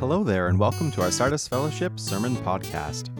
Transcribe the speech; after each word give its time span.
Hello 0.00 0.24
there, 0.24 0.48
and 0.48 0.58
welcome 0.58 0.90
to 0.92 1.02
our 1.02 1.10
Sardis 1.10 1.46
Fellowship 1.46 2.00
Sermon 2.00 2.34
Podcast. 2.36 3.10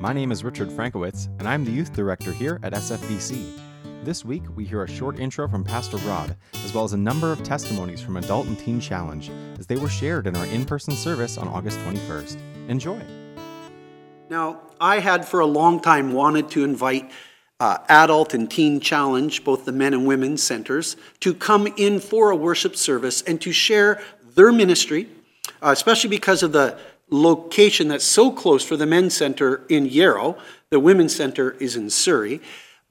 My 0.00 0.14
name 0.14 0.32
is 0.32 0.42
Richard 0.42 0.70
Frankowitz, 0.70 1.26
and 1.38 1.46
I'm 1.46 1.62
the 1.62 1.70
Youth 1.70 1.92
Director 1.92 2.32
here 2.32 2.58
at 2.62 2.72
SFBC. 2.72 3.60
This 4.02 4.24
week, 4.24 4.42
we 4.56 4.64
hear 4.64 4.82
a 4.82 4.88
short 4.88 5.18
intro 5.18 5.46
from 5.46 5.62
Pastor 5.62 5.98
Rod, 5.98 6.34
as 6.64 6.72
well 6.72 6.84
as 6.84 6.94
a 6.94 6.96
number 6.96 7.32
of 7.32 7.42
testimonies 7.42 8.00
from 8.00 8.16
Adult 8.16 8.46
and 8.46 8.58
Teen 8.58 8.80
Challenge, 8.80 9.30
as 9.58 9.66
they 9.66 9.76
were 9.76 9.90
shared 9.90 10.26
in 10.26 10.34
our 10.34 10.46
in 10.46 10.64
person 10.64 10.94
service 10.94 11.36
on 11.36 11.48
August 11.48 11.78
21st. 11.80 12.38
Enjoy! 12.68 13.02
Now, 14.30 14.62
I 14.80 15.00
had 15.00 15.28
for 15.28 15.40
a 15.40 15.46
long 15.46 15.80
time 15.80 16.14
wanted 16.14 16.48
to 16.52 16.64
invite 16.64 17.10
uh, 17.60 17.76
Adult 17.90 18.32
and 18.32 18.50
Teen 18.50 18.80
Challenge, 18.80 19.44
both 19.44 19.66
the 19.66 19.72
men 19.72 19.92
and 19.92 20.06
women 20.06 20.38
centers, 20.38 20.96
to 21.20 21.34
come 21.34 21.66
in 21.76 22.00
for 22.00 22.30
a 22.30 22.36
worship 22.36 22.74
service 22.74 23.20
and 23.20 23.38
to 23.42 23.52
share 23.52 24.00
their 24.34 24.50
ministry, 24.50 25.10
uh, 25.62 25.70
especially 25.70 26.10
because 26.10 26.42
of 26.42 26.52
the 26.52 26.78
location 27.10 27.88
that's 27.88 28.04
so 28.04 28.30
close 28.30 28.64
for 28.64 28.76
the 28.76 28.86
men's 28.86 29.14
center 29.14 29.64
in 29.68 29.86
Yarrow. 29.86 30.36
The 30.70 30.80
women's 30.80 31.14
center 31.14 31.52
is 31.52 31.76
in 31.76 31.90
Surrey. 31.90 32.40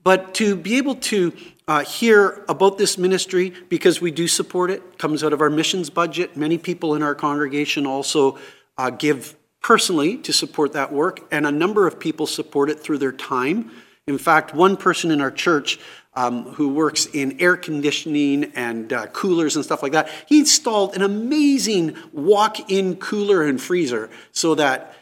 But 0.04 0.34
to 0.36 0.56
be 0.56 0.78
able 0.78 0.96
to 0.96 1.34
uh, 1.68 1.84
hear 1.84 2.44
about 2.50 2.78
this 2.78 2.98
ministry, 2.98 3.54
because 3.70 4.02
we 4.02 4.12
do 4.12 4.28
support 4.28 4.72
it, 4.72 4.98
comes 4.98 5.24
out 5.24 5.34
of 5.34 5.42
our 5.42 5.50
missions 5.50 5.90
budget. 5.90 6.36
Many 6.36 6.58
people 6.58 6.96
in 6.96 7.04
our 7.04 7.16
congregation 7.16 7.86
also 7.86 8.38
uh, 8.78 8.90
give 8.90 9.36
personally 9.62 10.18
to 10.18 10.34
support 10.34 10.74
that 10.74 10.92
work, 10.92 11.22
and 11.32 11.46
a 11.46 11.52
number 11.52 11.86
of 11.88 12.00
people 12.00 12.26
support 12.26 12.70
it 12.70 12.80
through 12.80 12.98
their 12.98 13.12
time. 13.12 13.72
In 14.12 14.18
fact, 14.18 14.54
one 14.54 14.76
person 14.76 15.10
in 15.10 15.22
our 15.22 15.32
church 15.32 15.80
um, 16.14 16.44
who 16.44 16.74
works 16.74 17.06
in 17.06 17.40
air 17.40 17.56
conditioning 17.56 18.52
and 18.56 18.92
uh, 18.92 19.08
coolers 19.08 19.56
and 19.56 19.64
stuff 19.64 19.82
like 19.82 19.94
that, 19.94 20.10
he 20.28 20.40
installed 20.40 20.96
an 20.98 21.02
amazing 21.02 21.96
walk 22.12 22.70
in 22.70 22.98
cooler 22.98 23.42
and 23.44 23.62
freezer 23.62 24.10
so 24.34 24.54
that 24.56 24.94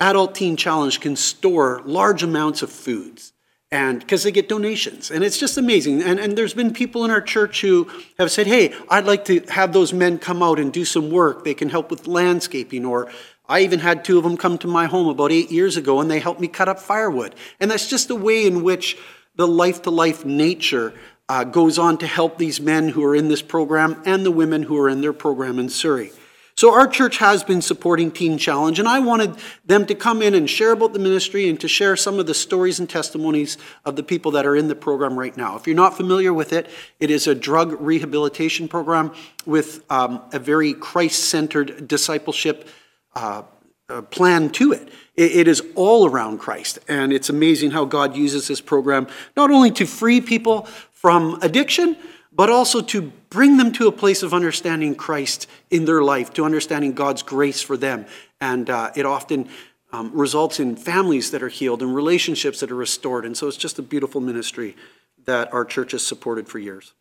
Adult 0.00 0.34
Teen 0.34 0.56
Challenge 0.56 0.98
can 1.00 1.16
store 1.16 1.82
large 1.84 2.22
amounts 2.22 2.62
of 2.62 2.70
foods 2.70 3.34
and 3.72 3.98
because 4.00 4.22
they 4.22 4.30
get 4.30 4.48
donations 4.48 5.10
and 5.10 5.24
it's 5.24 5.38
just 5.38 5.58
amazing 5.58 6.02
and, 6.02 6.20
and 6.20 6.38
there's 6.38 6.54
been 6.54 6.72
people 6.72 7.04
in 7.04 7.10
our 7.10 7.20
church 7.20 7.62
who 7.62 7.90
have 8.18 8.30
said 8.30 8.46
hey 8.46 8.72
i'd 8.90 9.04
like 9.04 9.24
to 9.24 9.40
have 9.48 9.72
those 9.72 9.92
men 9.92 10.18
come 10.18 10.42
out 10.42 10.60
and 10.60 10.72
do 10.72 10.84
some 10.84 11.10
work 11.10 11.44
they 11.44 11.54
can 11.54 11.68
help 11.68 11.90
with 11.90 12.06
landscaping 12.06 12.84
or 12.84 13.10
I 13.48 13.60
even 13.60 13.78
had 13.78 14.04
two 14.04 14.18
of 14.18 14.24
them 14.24 14.36
come 14.36 14.58
to 14.58 14.66
my 14.66 14.86
home 14.86 15.06
about 15.06 15.30
eight 15.30 15.50
years 15.50 15.76
ago 15.76 16.00
and 16.00 16.10
they 16.10 16.18
helped 16.18 16.40
me 16.40 16.48
cut 16.48 16.68
up 16.68 16.80
firewood. 16.80 17.34
And 17.60 17.70
that's 17.70 17.88
just 17.88 18.08
the 18.08 18.16
way 18.16 18.46
in 18.46 18.62
which 18.62 18.98
the 19.36 19.46
life 19.46 19.82
to 19.82 19.90
life 19.90 20.24
nature 20.24 20.94
uh, 21.28 21.44
goes 21.44 21.78
on 21.78 21.98
to 21.98 22.06
help 22.06 22.38
these 22.38 22.60
men 22.60 22.88
who 22.88 23.04
are 23.04 23.14
in 23.14 23.28
this 23.28 23.42
program 23.42 24.02
and 24.04 24.24
the 24.24 24.30
women 24.30 24.64
who 24.64 24.78
are 24.78 24.88
in 24.88 25.00
their 25.00 25.12
program 25.12 25.58
in 25.58 25.68
Surrey. 25.68 26.10
So, 26.58 26.72
our 26.72 26.86
church 26.86 27.18
has 27.18 27.44
been 27.44 27.60
supporting 27.60 28.10
Teen 28.10 28.38
Challenge, 28.38 28.78
and 28.78 28.88
I 28.88 28.98
wanted 28.98 29.36
them 29.66 29.84
to 29.84 29.94
come 29.94 30.22
in 30.22 30.34
and 30.34 30.48
share 30.48 30.72
about 30.72 30.94
the 30.94 30.98
ministry 30.98 31.50
and 31.50 31.60
to 31.60 31.68
share 31.68 31.96
some 31.96 32.18
of 32.18 32.26
the 32.26 32.32
stories 32.32 32.80
and 32.80 32.88
testimonies 32.88 33.58
of 33.84 33.94
the 33.96 34.02
people 34.02 34.30
that 34.30 34.46
are 34.46 34.56
in 34.56 34.68
the 34.68 34.74
program 34.74 35.18
right 35.18 35.36
now. 35.36 35.56
If 35.56 35.66
you're 35.66 35.76
not 35.76 35.98
familiar 35.98 36.32
with 36.32 36.54
it, 36.54 36.70
it 36.98 37.10
is 37.10 37.26
a 37.26 37.34
drug 37.34 37.78
rehabilitation 37.78 38.68
program 38.68 39.12
with 39.44 39.84
um, 39.90 40.22
a 40.32 40.38
very 40.38 40.72
Christ 40.72 41.24
centered 41.24 41.86
discipleship 41.86 42.66
uh, 43.14 43.42
uh, 43.90 44.00
plan 44.00 44.48
to 44.52 44.72
it. 44.72 44.88
It 45.14 45.48
is 45.48 45.62
all 45.74 46.08
around 46.08 46.38
Christ. 46.38 46.78
And 46.88 47.12
it's 47.12 47.28
amazing 47.28 47.72
how 47.72 47.84
God 47.84 48.16
uses 48.16 48.48
this 48.48 48.62
program 48.62 49.08
not 49.36 49.50
only 49.50 49.70
to 49.72 49.84
free 49.84 50.22
people 50.22 50.62
from 50.92 51.38
addiction, 51.42 51.96
but 52.36 52.50
also 52.50 52.82
to 52.82 53.12
bring 53.30 53.56
them 53.56 53.72
to 53.72 53.88
a 53.88 53.92
place 53.92 54.22
of 54.22 54.34
understanding 54.34 54.94
Christ 54.94 55.46
in 55.70 55.86
their 55.86 56.02
life, 56.02 56.32
to 56.34 56.44
understanding 56.44 56.92
God's 56.92 57.22
grace 57.22 57.62
for 57.62 57.78
them. 57.78 58.04
And 58.40 58.68
uh, 58.68 58.92
it 58.94 59.06
often 59.06 59.48
um, 59.90 60.12
results 60.12 60.60
in 60.60 60.76
families 60.76 61.30
that 61.30 61.42
are 61.42 61.48
healed 61.48 61.82
and 61.82 61.94
relationships 61.94 62.60
that 62.60 62.70
are 62.70 62.76
restored. 62.76 63.24
And 63.24 63.36
so 63.36 63.48
it's 63.48 63.56
just 63.56 63.78
a 63.78 63.82
beautiful 63.82 64.20
ministry 64.20 64.76
that 65.24 65.52
our 65.52 65.64
church 65.64 65.92
has 65.92 66.06
supported 66.06 66.46
for 66.46 66.58
years. 66.58 66.92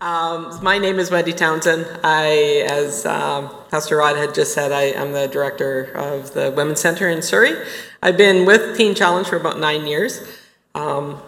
Um, 0.00 0.58
my 0.62 0.78
name 0.78 0.98
is 0.98 1.10
Wendy 1.10 1.34
Townsend. 1.34 1.86
I, 2.02 2.64
as 2.70 3.04
um, 3.04 3.54
Pastor 3.70 3.98
Rod 3.98 4.16
had 4.16 4.34
just 4.34 4.54
said, 4.54 4.72
I 4.72 4.84
am 4.84 5.12
the 5.12 5.28
director 5.28 5.92
of 5.92 6.32
the 6.32 6.50
Women's 6.56 6.80
Center 6.80 7.10
in 7.10 7.20
Surrey. 7.20 7.54
I've 8.02 8.16
been 8.16 8.46
with 8.46 8.78
Teen 8.78 8.94
Challenge 8.94 9.26
for 9.26 9.36
about 9.36 9.60
nine 9.60 9.86
years, 9.86 10.26
um, 10.74 11.20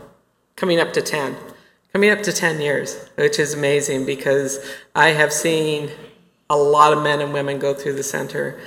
coming 0.56 0.81
up 0.81 0.94
to 0.94 1.03
10. 1.03 1.37
Coming 1.92 2.08
up 2.08 2.22
to 2.22 2.32
10 2.32 2.62
years, 2.62 3.10
which 3.16 3.38
is 3.38 3.53
amazing 3.53 4.06
because 4.06 4.64
I 4.94 5.08
have 5.08 5.30
seen 5.30 5.91
a 6.48 6.56
lot 6.56 6.94
of 6.94 7.03
men 7.03 7.20
and 7.20 7.34
women 7.34 7.58
go 7.58 7.75
through 7.75 7.92
the 7.92 8.03
center, 8.03 8.58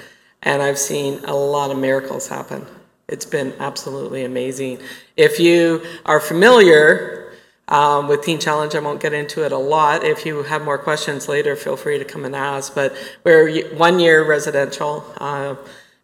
and 0.43 0.61
I've 0.61 0.77
seen 0.77 1.25
a 1.25 1.33
lot 1.33 1.71
of 1.71 1.79
miracles 1.79 2.27
happen. 2.27 2.67
It's 3.07 3.25
been 3.25 3.53
absolutely 3.57 4.25
amazing. 4.25 4.77
If 5.17 5.39
you 5.39 5.83
are 6.05 6.19
familiar 6.19 7.33
um, 7.67 8.07
with 8.07 8.21
Teen 8.21 8.39
Challenge, 8.39 8.75
I 8.75 8.79
won't 8.79 9.01
get 9.01 9.13
into 9.13 9.43
it 9.43 9.51
a 9.51 9.57
lot. 9.57 10.03
If 10.03 10.23
you 10.23 10.43
have 10.43 10.63
more 10.63 10.77
questions 10.77 11.27
later, 11.27 11.55
feel 11.55 11.77
free 11.77 11.97
to 11.97 12.05
come 12.05 12.25
and 12.25 12.35
ask. 12.35 12.75
But 12.75 12.95
we're 13.23 13.75
one 13.75 13.99
year 13.99 14.23
residential 14.23 15.03
uh, 15.17 15.55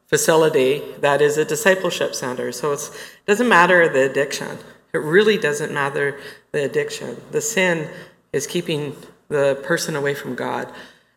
facility 0.08 0.82
that 1.02 1.22
is 1.22 1.38
a 1.38 1.46
discipleship 1.46 2.16
center. 2.16 2.52
So 2.52 2.72
it 2.72 2.90
doesn't 3.28 3.48
matter 3.48 3.88
the 3.88 4.10
addiction. 4.10 4.58
It 4.94 5.00
really 5.00 5.38
doesn't 5.38 5.74
matter 5.74 6.20
the 6.52 6.66
addiction. 6.66 7.22
The 7.32 7.42
sin 7.42 7.90
is 8.34 8.48
keeping 8.48 8.96
the 9.30 9.60
person 9.64 9.96
away 9.96 10.14
from 10.14 10.36
God. 10.36 10.72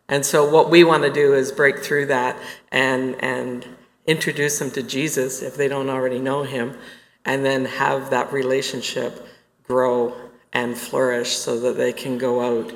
And 0.09 0.25
so 0.25 0.49
what 0.49 0.71
we 0.71 0.85
want 0.85 1.03
to 1.03 1.12
do 1.12 1.35
is 1.35 1.51
break 1.51 1.79
through 1.79 2.07
that 2.07 2.37
and 2.71 3.17
and 3.23 3.67
introduce 4.07 4.59
them 4.59 4.71
to 4.71 4.83
Jesus 4.83 5.43
if 5.43 5.57
they 5.57 5.67
don't 5.69 5.89
already 5.89 6.19
know 6.19 6.43
him 6.43 6.77
and 7.25 7.45
then 7.45 7.65
have 7.65 8.11
that 8.11 8.33
relationship 8.33 9.27
grow 9.67 10.15
and 10.53 10.77
flourish 10.77 11.31
so 11.37 11.59
that 11.61 11.77
they 11.77 11.93
can 11.93 12.19
go 12.19 12.61
out 12.61 12.73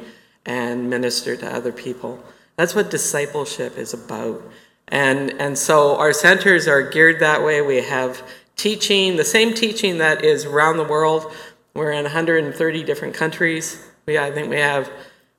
and 0.47 0.89
minister 0.89 1.37
to 1.37 1.55
other 1.55 1.73
people. 1.73 2.23
That's 2.57 2.75
what 2.75 2.91
discipleship 2.91 3.77
is 3.77 3.93
about. 3.93 4.43
And, 4.89 5.33
and 5.39 5.57
so 5.57 5.97
our 5.97 6.15
centers 6.15 6.67
are 6.67 6.83
geared 6.83 7.21
that 7.21 7.45
way. 7.45 7.61
We 7.61 7.83
have 7.83 8.23
teaching, 8.59 9.17
the 9.17 9.25
same 9.25 9.55
teaching 9.55 9.99
that 9.99 10.25
is 10.25 10.45
around 10.45 10.77
the 10.77 10.85
world. 10.85 11.33
We're 11.75 11.93
in 11.93 12.03
130 12.03 12.85
different 12.85 13.15
countries. 13.15 13.83
We, 14.05 14.19
I 14.19 14.31
think 14.31 14.51
we 14.51 14.57
have, 14.57 14.91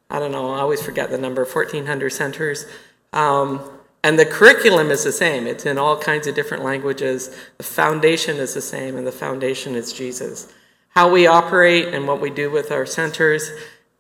I 0.09 0.18
don't 0.18 0.31
know, 0.31 0.53
I 0.53 0.62
always 0.62 0.81
forget 0.81 1.12
the 1.12 1.18
number, 1.19 1.46
1,400 1.46 2.09
centers. 2.09 2.66
Um, 3.13 3.69
and 4.03 4.18
the 4.18 4.25
curriculum 4.25 4.90
is 4.90 5.03
the 5.03 5.12
same. 5.12 5.46
It's 5.46 5.66
in 5.66 5.78
all 5.78 5.97
kinds 5.97 6.25
of 6.28 6.34
different 6.34 6.63
languages. 6.63 7.35
The 7.57 7.63
foundation 7.63 8.38
is 8.38 8.53
the 8.53 8.62
same, 8.62 8.96
and 8.96 9.06
the 9.06 9.12
foundation 9.12 9.75
is 9.75 9.91
Jesus. 9.91 10.51
How 10.90 11.12
we 11.12 11.28
operate 11.28 11.94
and 11.94 12.07
what 12.07 12.22
we 12.22 12.30
do 12.30 12.50
with 12.50 12.72
our 12.72 12.86
centers, 12.86 13.51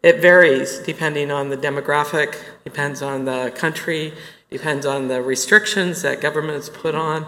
it 0.01 0.21
varies 0.21 0.79
depending 0.79 1.29
on 1.29 1.49
the 1.49 1.57
demographic, 1.57 2.37
depends 2.63 3.01
on 3.01 3.25
the 3.25 3.51
country, 3.55 4.13
depends 4.49 4.85
on 4.85 5.09
the 5.09 5.21
restrictions 5.21 6.01
that 6.03 6.21
governments 6.21 6.69
put 6.69 6.95
on 6.95 7.25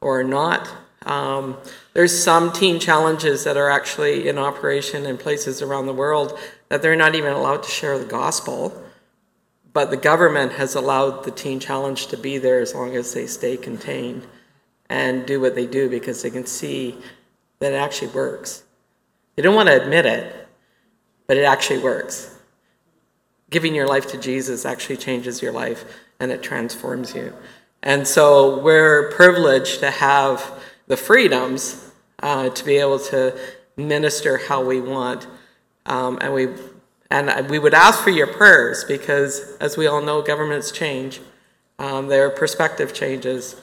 or 0.00 0.24
not. 0.24 0.70
Um, 1.04 1.56
there's 1.92 2.22
some 2.22 2.52
teen 2.52 2.80
challenges 2.80 3.44
that 3.44 3.56
are 3.56 3.70
actually 3.70 4.28
in 4.28 4.38
operation 4.38 5.04
in 5.06 5.18
places 5.18 5.60
around 5.60 5.86
the 5.86 5.92
world 5.92 6.38
that 6.68 6.82
they're 6.82 6.96
not 6.96 7.14
even 7.14 7.32
allowed 7.32 7.62
to 7.62 7.70
share 7.70 7.98
the 7.98 8.04
gospel, 8.04 8.82
but 9.72 9.90
the 9.90 9.96
government 9.96 10.52
has 10.52 10.74
allowed 10.74 11.24
the 11.24 11.30
teen 11.30 11.60
challenge 11.60 12.06
to 12.06 12.16
be 12.16 12.38
there 12.38 12.60
as 12.60 12.74
long 12.74 12.96
as 12.96 13.12
they 13.12 13.26
stay 13.26 13.56
contained 13.56 14.26
and 14.88 15.26
do 15.26 15.40
what 15.40 15.54
they 15.54 15.66
do 15.66 15.88
because 15.88 16.22
they 16.22 16.30
can 16.30 16.46
see 16.46 16.96
that 17.58 17.72
it 17.72 17.76
actually 17.76 18.08
works. 18.08 18.62
They 19.36 19.42
don't 19.42 19.54
want 19.54 19.68
to 19.68 19.82
admit 19.82 20.06
it, 20.06 20.48
but 21.26 21.36
it 21.36 21.44
actually 21.44 21.80
works. 21.80 22.38
Giving 23.50 23.74
your 23.74 23.86
life 23.86 24.06
to 24.08 24.18
Jesus 24.18 24.64
actually 24.64 24.96
changes 24.96 25.42
your 25.42 25.52
life 25.52 25.84
and 26.20 26.30
it 26.30 26.42
transforms 26.42 27.14
you. 27.14 27.32
And 27.82 28.06
so 28.06 28.58
we're 28.60 29.10
privileged 29.10 29.80
to 29.80 29.90
have 29.90 30.62
the 30.86 30.96
freedoms 30.96 31.90
uh, 32.22 32.50
to 32.50 32.64
be 32.64 32.76
able 32.76 32.98
to 32.98 33.38
minister 33.76 34.38
how 34.38 34.64
we 34.64 34.80
want. 34.80 35.26
Um, 35.86 36.18
and 36.20 36.32
we 36.32 36.48
and 37.10 37.48
we 37.48 37.58
would 37.58 37.74
ask 37.74 38.02
for 38.02 38.10
your 38.10 38.26
prayers 38.26 38.82
because, 38.82 39.56
as 39.60 39.76
we 39.76 39.86
all 39.86 40.02
know, 40.02 40.20
governments 40.22 40.72
change, 40.72 41.20
um, 41.78 42.08
their 42.08 42.30
perspective 42.30 42.92
changes. 42.92 43.56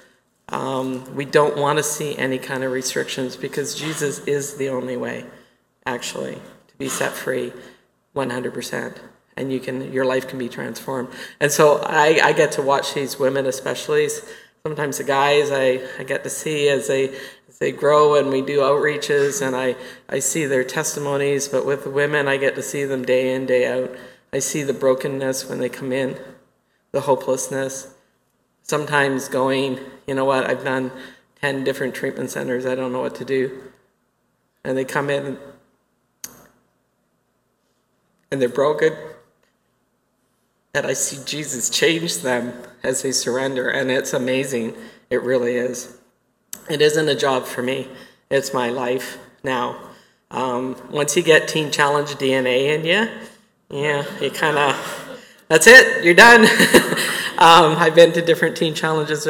Um, 0.50 1.16
we 1.16 1.26
don't 1.26 1.58
want 1.58 1.78
to 1.78 1.84
see 1.84 2.18
any 2.18 2.38
kind 2.38 2.64
of 2.64 2.72
restrictions 2.72 3.36
because 3.36 3.76
Jesus 3.76 4.20
is 4.20 4.56
the 4.56 4.70
only 4.70 4.96
way 4.96 5.26
actually, 5.86 6.36
to 6.36 6.78
be 6.78 6.88
set 6.88 7.12
free 7.12 7.52
100%. 8.16 8.98
And 9.38 9.52
you 9.52 9.60
can, 9.60 9.92
your 9.92 10.06
life 10.06 10.28
can 10.28 10.38
be 10.38 10.50
transformed. 10.50 11.10
And 11.40 11.52
so 11.52 11.82
I, 11.84 12.20
I 12.24 12.34
get 12.34 12.52
to 12.54 12.62
watch 12.62 12.94
these 12.94 13.18
women, 13.18 13.46
especially 13.46 14.08
sometimes 14.64 15.00
the 15.00 15.04
guys 15.04 15.52
I, 15.52 15.82
I 15.98 16.04
get 16.04 16.24
to 16.24 16.30
see 16.30 16.70
as 16.70 16.88
they, 16.88 17.10
as 17.50 17.58
they 17.60 17.72
grow 17.72 18.16
and 18.16 18.30
we 18.30 18.42
do 18.42 18.60
outreaches 18.60 19.46
and 19.46 19.56
I, 19.56 19.76
I 20.08 20.20
see 20.20 20.46
their 20.46 20.64
testimonies. 20.64 21.48
But 21.48 21.66
with 21.66 21.84
the 21.84 21.90
women, 21.90 22.28
I 22.28 22.38
get 22.38 22.56
to 22.56 22.62
see 22.62 22.86
them 22.86 23.04
day 23.04 23.34
in, 23.34 23.46
day 23.46 23.68
out. 23.68 23.92
I 24.32 24.40
see 24.40 24.64
the 24.64 24.74
brokenness 24.74 25.50
when 25.50 25.60
they 25.60 25.70
come 25.70 25.92
in, 25.92 26.18
the 26.92 27.02
hopelessness. 27.02 27.94
sometimes 28.64 29.28
going, 29.28 29.80
you 30.08 30.14
know 30.14 30.26
what, 30.26 30.50
I've 30.50 30.64
done 30.64 30.92
10 31.42 31.64
different 31.64 31.96
treatment 31.96 32.30
centers, 32.30 32.66
I 32.66 32.76
don't 32.76 32.92
know 32.92 33.02
what 33.02 33.16
to 33.16 33.26
do. 33.26 33.64
And 34.64 34.78
they 34.78 34.86
come 34.86 35.10
in 35.10 35.40
and 38.32 38.42
they're 38.42 38.48
broken. 38.48 38.94
And 40.74 40.86
I 40.86 40.94
see 40.94 41.20
Jesus 41.26 41.70
change 41.70 42.20
them 42.20 42.54
as 42.84 43.02
they 43.02 43.12
surrender, 43.12 43.70
and 43.70 43.92
it's 43.92 44.14
amazing. 44.14 44.76
It 45.10 45.22
really 45.24 45.56
is. 45.56 45.98
It 46.70 46.82
isn't 46.82 47.10
a 47.10 47.16
job 47.16 47.46
for 47.46 47.62
me, 47.62 47.88
it's 48.30 48.54
my 48.54 48.70
life 48.70 49.18
now. 49.44 49.78
Um, 50.30 50.78
once 50.90 51.18
you 51.18 51.24
get 51.24 51.48
Teen 51.48 51.72
Challenge 51.72 52.10
DNA 52.12 52.76
in 52.76 52.86
you, 52.86 53.10
yeah, 53.70 54.06
you 54.22 54.30
kind 54.30 54.58
of, 54.58 55.20
that's 55.48 55.68
it, 55.68 56.04
you're 56.04 56.14
done. 56.14 56.42
um, 57.38 57.76
I've 57.78 57.96
been 57.96 58.12
to 58.14 58.22
different 58.22 58.58
teen 58.58 58.74
challenges. 58.74 59.28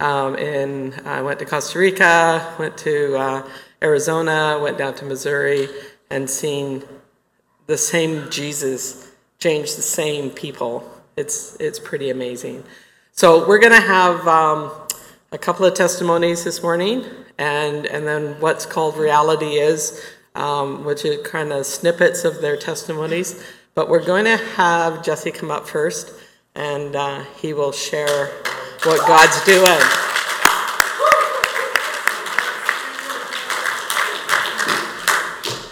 Um, 0.00 0.36
in, 0.36 0.94
I 1.04 1.22
went 1.22 1.38
to 1.38 1.44
Costa 1.44 1.78
Rica, 1.78 2.54
went 2.58 2.76
to 2.78 3.16
uh, 3.16 3.48
Arizona, 3.82 4.58
went 4.60 4.78
down 4.78 4.94
to 4.96 5.04
Missouri, 5.04 5.68
and 6.10 6.28
seen 6.28 6.82
the 7.66 7.78
same 7.78 8.28
Jesus 8.30 9.10
change 9.38 9.76
the 9.76 9.82
same 9.82 10.30
people. 10.30 10.88
It's, 11.16 11.56
it's 11.60 11.78
pretty 11.78 12.10
amazing. 12.10 12.64
So 13.18 13.48
we're 13.48 13.60
going 13.60 13.72
to 13.72 13.80
have 13.80 14.28
um, 14.28 14.70
a 15.32 15.38
couple 15.38 15.64
of 15.64 15.72
testimonies 15.72 16.44
this 16.44 16.62
morning, 16.62 17.02
and, 17.38 17.86
and 17.86 18.06
then 18.06 18.38
what's 18.42 18.66
called 18.66 18.98
reality 18.98 19.54
is, 19.54 20.04
um, 20.34 20.84
which 20.84 21.06
is 21.06 21.26
kind 21.26 21.50
of 21.50 21.64
snippets 21.64 22.26
of 22.26 22.42
their 22.42 22.58
testimonies. 22.58 23.42
But 23.74 23.88
we're 23.88 24.04
going 24.04 24.26
to 24.26 24.36
have 24.36 25.02
Jesse 25.02 25.30
come 25.30 25.50
up 25.50 25.66
first, 25.66 26.12
and 26.54 26.94
uh, 26.94 27.24
he 27.40 27.54
will 27.54 27.72
share 27.72 28.26
what 28.82 29.00
God's 29.08 29.42
doing. 29.46 29.80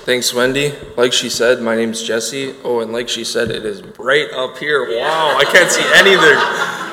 Thanks, 0.06 0.32
Wendy. 0.32 0.73
Like 0.97 1.12
she 1.12 1.29
said, 1.29 1.61
my 1.61 1.76
name's 1.76 2.02
Jesse. 2.02 2.55
Oh, 2.64 2.81
and 2.81 2.90
like 2.90 3.11
she 3.11 3.23
said, 3.23 3.50
it 3.50 3.67
is 3.67 3.82
bright 3.82 4.31
up 4.32 4.56
here. 4.56 4.88
Wow, 4.99 5.37
I 5.37 5.44
can't 5.44 5.70
see 5.70 5.85
anything. 5.94 6.84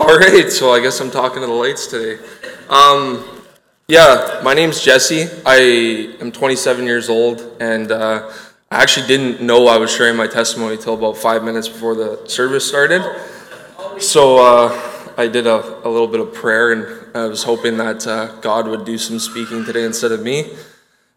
All 0.00 0.16
right, 0.16 0.50
so 0.50 0.70
I 0.70 0.80
guess 0.80 1.00
I'm 1.00 1.10
talking 1.10 1.40
to 1.40 1.46
the 1.46 1.52
lights 1.52 1.88
today. 1.88 2.22
Um, 2.68 3.42
yeah, 3.88 4.40
my 4.44 4.54
name's 4.54 4.80
Jesse. 4.80 5.26
I 5.44 6.14
am 6.20 6.30
27 6.30 6.86
years 6.86 7.08
old, 7.08 7.56
and 7.60 7.90
uh, 7.90 8.32
I 8.70 8.80
actually 8.80 9.08
didn't 9.08 9.42
know 9.42 9.66
I 9.66 9.76
was 9.76 9.92
sharing 9.92 10.16
my 10.16 10.28
testimony 10.28 10.76
until 10.76 10.94
about 10.94 11.16
five 11.16 11.42
minutes 11.42 11.68
before 11.68 11.96
the 11.96 12.26
service 12.28 12.66
started. 12.66 13.02
So 13.98 14.38
uh, 14.38 15.12
I 15.18 15.26
did 15.26 15.48
a, 15.48 15.86
a, 15.86 15.90
little 15.90 16.06
bit 16.06 16.20
of 16.20 16.32
prayer, 16.32 16.72
and 16.72 17.16
I 17.16 17.26
was 17.26 17.42
hoping 17.42 17.76
that 17.78 18.06
uh, 18.06 18.36
God 18.40 18.68
would 18.68 18.84
do 18.84 18.98
some 18.98 19.18
speaking 19.18 19.64
today 19.64 19.84
instead 19.84 20.12
of 20.12 20.22
me. 20.22 20.54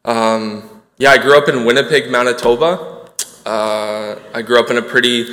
Um, 0.04 0.82
yeah, 0.98 1.12
I 1.12 1.20
grew 1.20 1.38
up 1.38 1.48
in 1.48 1.66
Winnipeg, 1.66 2.10
Manitoba. 2.10 3.10
Uh, 3.46 4.16
I 4.34 4.42
grew 4.42 4.60
up 4.60 4.72
in 4.72 4.78
a 4.78 4.82
pretty 4.82 5.28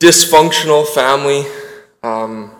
dysfunctional 0.00 0.86
family. 0.86 1.44
Um, 2.02 2.54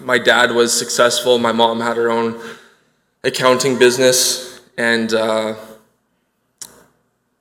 my 0.00 0.18
dad 0.18 0.52
was 0.52 0.76
successful. 0.76 1.38
My 1.38 1.52
mom 1.52 1.80
had 1.80 1.96
her 1.96 2.10
own 2.10 2.40
accounting 3.24 3.78
business, 3.78 4.60
and 4.76 5.12
uh, 5.12 5.54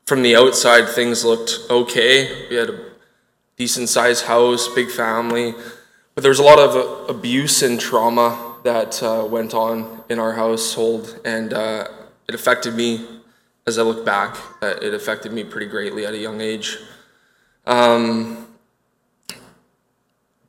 from 0.05 0.21
the 0.21 0.35
outside, 0.35 0.87
things 0.89 1.23
looked 1.23 1.59
okay. 1.69 2.47
We 2.49 2.55
had 2.55 2.69
a 2.69 2.91
decent 3.55 3.89
sized 3.89 4.25
house, 4.25 4.67
big 4.73 4.89
family, 4.89 5.53
but 6.15 6.21
there 6.21 6.29
was 6.29 6.39
a 6.39 6.43
lot 6.43 6.59
of 6.59 7.09
abuse 7.09 7.61
and 7.63 7.79
trauma 7.79 8.55
that 8.63 9.01
uh, 9.01 9.25
went 9.25 9.53
on 9.53 10.03
in 10.09 10.19
our 10.19 10.33
household, 10.33 11.19
and 11.25 11.53
uh, 11.53 11.87
it 12.27 12.35
affected 12.35 12.75
me 12.75 13.21
as 13.67 13.77
I 13.77 13.83
look 13.83 14.05
back, 14.05 14.37
it 14.61 14.93
affected 14.93 15.31
me 15.31 15.43
pretty 15.43 15.67
greatly 15.67 16.05
at 16.05 16.13
a 16.13 16.17
young 16.17 16.41
age. 16.41 16.77
Um, 17.65 18.47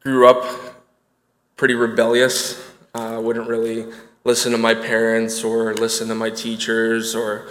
grew 0.00 0.26
up 0.26 0.71
pretty 1.62 1.74
rebellious. 1.76 2.60
Uh, 2.92 3.20
wouldn't 3.22 3.46
really 3.46 3.86
listen 4.24 4.50
to 4.50 4.58
my 4.58 4.74
parents 4.74 5.44
or 5.44 5.72
listen 5.74 6.08
to 6.08 6.14
my 6.16 6.28
teachers 6.28 7.14
or 7.14 7.46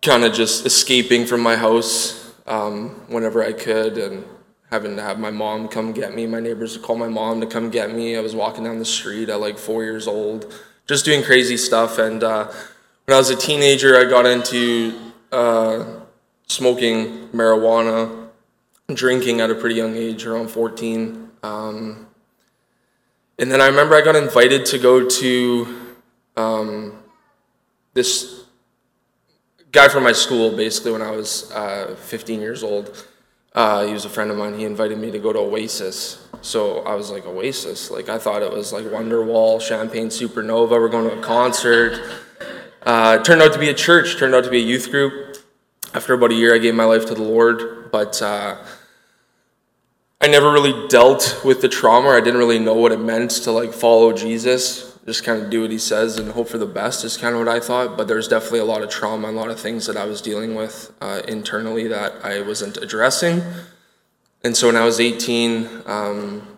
kind 0.00 0.24
of 0.24 0.32
just 0.32 0.64
escaping 0.64 1.26
from 1.26 1.42
my 1.42 1.54
house 1.54 2.32
um, 2.46 2.88
whenever 3.08 3.44
I 3.44 3.52
could 3.52 3.98
and 3.98 4.24
having 4.70 4.96
to 4.96 5.02
have 5.02 5.18
my 5.18 5.30
mom 5.30 5.68
come 5.68 5.92
get 5.92 6.14
me. 6.14 6.26
My 6.26 6.40
neighbors 6.40 6.78
would 6.78 6.82
call 6.82 6.96
my 6.96 7.08
mom 7.08 7.42
to 7.42 7.46
come 7.46 7.68
get 7.68 7.94
me. 7.94 8.16
I 8.16 8.20
was 8.20 8.34
walking 8.34 8.64
down 8.64 8.78
the 8.78 8.86
street 8.86 9.28
at 9.28 9.38
like 9.38 9.58
four 9.58 9.84
years 9.84 10.08
old, 10.08 10.50
just 10.86 11.04
doing 11.04 11.22
crazy 11.22 11.58
stuff. 11.58 11.98
And 11.98 12.24
uh, 12.24 12.50
when 13.04 13.14
I 13.16 13.18
was 13.18 13.28
a 13.28 13.36
teenager, 13.36 13.98
I 13.98 14.08
got 14.08 14.24
into 14.24 14.98
uh, 15.30 15.84
smoking 16.46 17.28
marijuana, 17.34 18.30
drinking 18.94 19.42
at 19.42 19.50
a 19.50 19.54
pretty 19.54 19.74
young 19.74 19.94
age, 19.94 20.24
around 20.24 20.48
14. 20.48 21.32
Um, 21.42 22.05
and 23.38 23.50
then 23.50 23.60
I 23.60 23.66
remember 23.66 23.94
I 23.94 24.00
got 24.00 24.16
invited 24.16 24.64
to 24.66 24.78
go 24.78 25.08
to 25.08 25.96
um, 26.36 27.02
this 27.94 28.44
guy 29.72 29.88
from 29.88 30.04
my 30.04 30.12
school, 30.12 30.56
basically, 30.56 30.92
when 30.92 31.02
I 31.02 31.10
was 31.10 31.50
uh, 31.52 31.96
15 31.98 32.40
years 32.40 32.62
old. 32.62 33.06
Uh, 33.54 33.86
he 33.86 33.92
was 33.92 34.04
a 34.04 34.08
friend 34.08 34.30
of 34.30 34.36
mine. 34.36 34.58
He 34.58 34.64
invited 34.64 34.98
me 34.98 35.10
to 35.10 35.18
go 35.18 35.32
to 35.32 35.38
Oasis. 35.38 36.28
So 36.42 36.80
I 36.80 36.94
was 36.94 37.10
like, 37.10 37.26
Oasis? 37.26 37.90
Like, 37.90 38.08
I 38.08 38.18
thought 38.18 38.42
it 38.42 38.50
was 38.50 38.72
like 38.72 38.84
Wonderwall, 38.84 39.60
Champagne 39.60 40.08
Supernova. 40.08 40.70
We're 40.70 40.88
going 40.88 41.08
to 41.10 41.18
a 41.18 41.22
concert. 41.22 42.00
Uh, 42.82 43.18
turned 43.18 43.42
out 43.42 43.52
to 43.52 43.58
be 43.58 43.68
a 43.68 43.74
church, 43.74 44.16
turned 44.16 44.34
out 44.34 44.44
to 44.44 44.50
be 44.50 44.58
a 44.58 44.64
youth 44.64 44.90
group. 44.90 45.38
After 45.94 46.14
about 46.14 46.30
a 46.30 46.34
year, 46.34 46.54
I 46.54 46.58
gave 46.58 46.74
my 46.74 46.84
life 46.84 47.06
to 47.06 47.14
the 47.14 47.22
Lord, 47.22 47.90
but 47.90 48.20
uh, 48.20 48.56
I 50.20 50.28
never 50.28 50.50
really 50.50 50.88
dealt 50.88 51.42
with 51.44 51.60
the 51.60 51.68
trauma. 51.68 52.10
I 52.10 52.20
didn't 52.20 52.38
really 52.38 52.58
know 52.58 52.74
what 52.74 52.92
it 52.92 53.00
meant 53.00 53.30
to 53.30 53.52
like 53.52 53.72
follow 53.72 54.12
Jesus, 54.12 54.98
just 55.04 55.24
kind 55.24 55.42
of 55.42 55.50
do 55.50 55.62
what 55.62 55.70
he 55.70 55.78
says 55.78 56.18
and 56.18 56.32
hope 56.32 56.48
for 56.48 56.58
the 56.58 56.66
best 56.66 57.04
is 57.04 57.16
kind 57.16 57.34
of 57.34 57.40
what 57.40 57.48
I 57.48 57.60
thought. 57.60 57.96
But 57.96 58.08
there's 58.08 58.26
definitely 58.26 58.60
a 58.60 58.64
lot 58.64 58.82
of 58.82 58.90
trauma, 58.90 59.28
a 59.28 59.30
lot 59.30 59.50
of 59.50 59.60
things 59.60 59.86
that 59.86 59.96
I 59.96 60.04
was 60.04 60.20
dealing 60.20 60.54
with 60.54 60.92
uh, 61.00 61.22
internally 61.28 61.86
that 61.88 62.24
I 62.24 62.40
wasn't 62.40 62.76
addressing. 62.78 63.42
And 64.42 64.56
so 64.56 64.68
when 64.68 64.76
I 64.76 64.84
was 64.84 65.00
18, 65.00 65.82
um, 65.86 66.56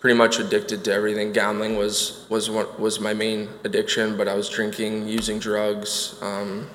pretty 0.00 0.16
much 0.16 0.38
addicted 0.38 0.82
to 0.84 0.92
everything. 0.92 1.32
Gambling 1.32 1.76
was 1.76 2.26
was 2.28 2.50
what 2.50 2.80
was 2.80 2.98
my 2.98 3.14
main 3.14 3.48
addiction, 3.64 4.16
but 4.16 4.26
I 4.26 4.34
was 4.34 4.48
drinking, 4.48 5.06
using 5.06 5.38
drugs, 5.38 6.18
um, 6.22 6.68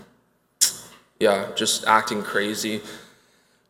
yeah, 1.20 1.50
just 1.56 1.86
acting 1.86 2.22
crazy, 2.22 2.82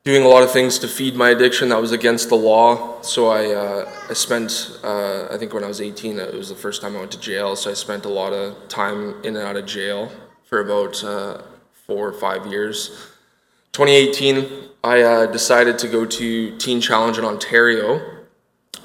doing 0.05 0.23
a 0.23 0.27
lot 0.27 0.43
of 0.43 0.51
things 0.51 0.79
to 0.79 0.87
feed 0.87 1.15
my 1.15 1.31
addiction 1.31 1.69
that 1.69 1.81
was 1.81 1.91
against 1.91 2.29
the 2.29 2.35
law. 2.35 3.01
So 3.01 3.27
I 3.27 3.53
uh, 3.53 3.91
I 4.09 4.13
spent 4.13 4.79
uh, 4.83 5.27
I 5.31 5.37
think 5.37 5.53
when 5.53 5.63
I 5.63 5.67
was 5.67 5.81
18, 5.81 6.19
it 6.19 6.33
was 6.33 6.49
the 6.49 6.55
first 6.55 6.81
time 6.81 6.95
I 6.95 6.99
went 6.99 7.11
to 7.11 7.19
jail. 7.19 7.55
So 7.55 7.69
I 7.69 7.73
spent 7.73 8.05
a 8.05 8.09
lot 8.09 8.31
of 8.31 8.67
time 8.69 9.15
in 9.23 9.35
and 9.35 9.45
out 9.45 9.57
of 9.57 9.65
jail 9.65 10.11
for 10.43 10.61
about 10.61 11.03
uh, 11.03 11.41
four 11.73 12.07
or 12.07 12.13
five 12.13 12.45
years. 12.47 13.11
2018, 13.73 14.69
I 14.85 15.01
uh, 15.01 15.25
decided 15.25 15.77
to 15.79 15.89
go 15.89 16.05
to 16.05 16.57
Teen 16.57 16.79
Challenge 16.79 17.17
in 17.17 17.25
Ontario 17.25 18.15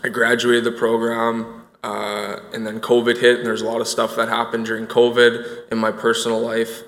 I 0.03 0.09
graduated 0.09 0.65
the 0.65 0.73
program, 0.73 1.65
uh, 1.83 2.41
and 2.55 2.67
then 2.67 2.81
COVID 2.81 3.19
hit, 3.19 3.39
and 3.39 3.47
there's 3.47 3.61
a 3.61 3.67
lot 3.67 3.81
of 3.81 3.89
stuff 3.89 4.17
that 4.17 4.29
happened 4.29 4.65
during 4.65 4.87
COVID 4.87 5.71
in 5.71 5.79
my 5.79 5.93
personal 5.93 6.41
life 6.41 6.83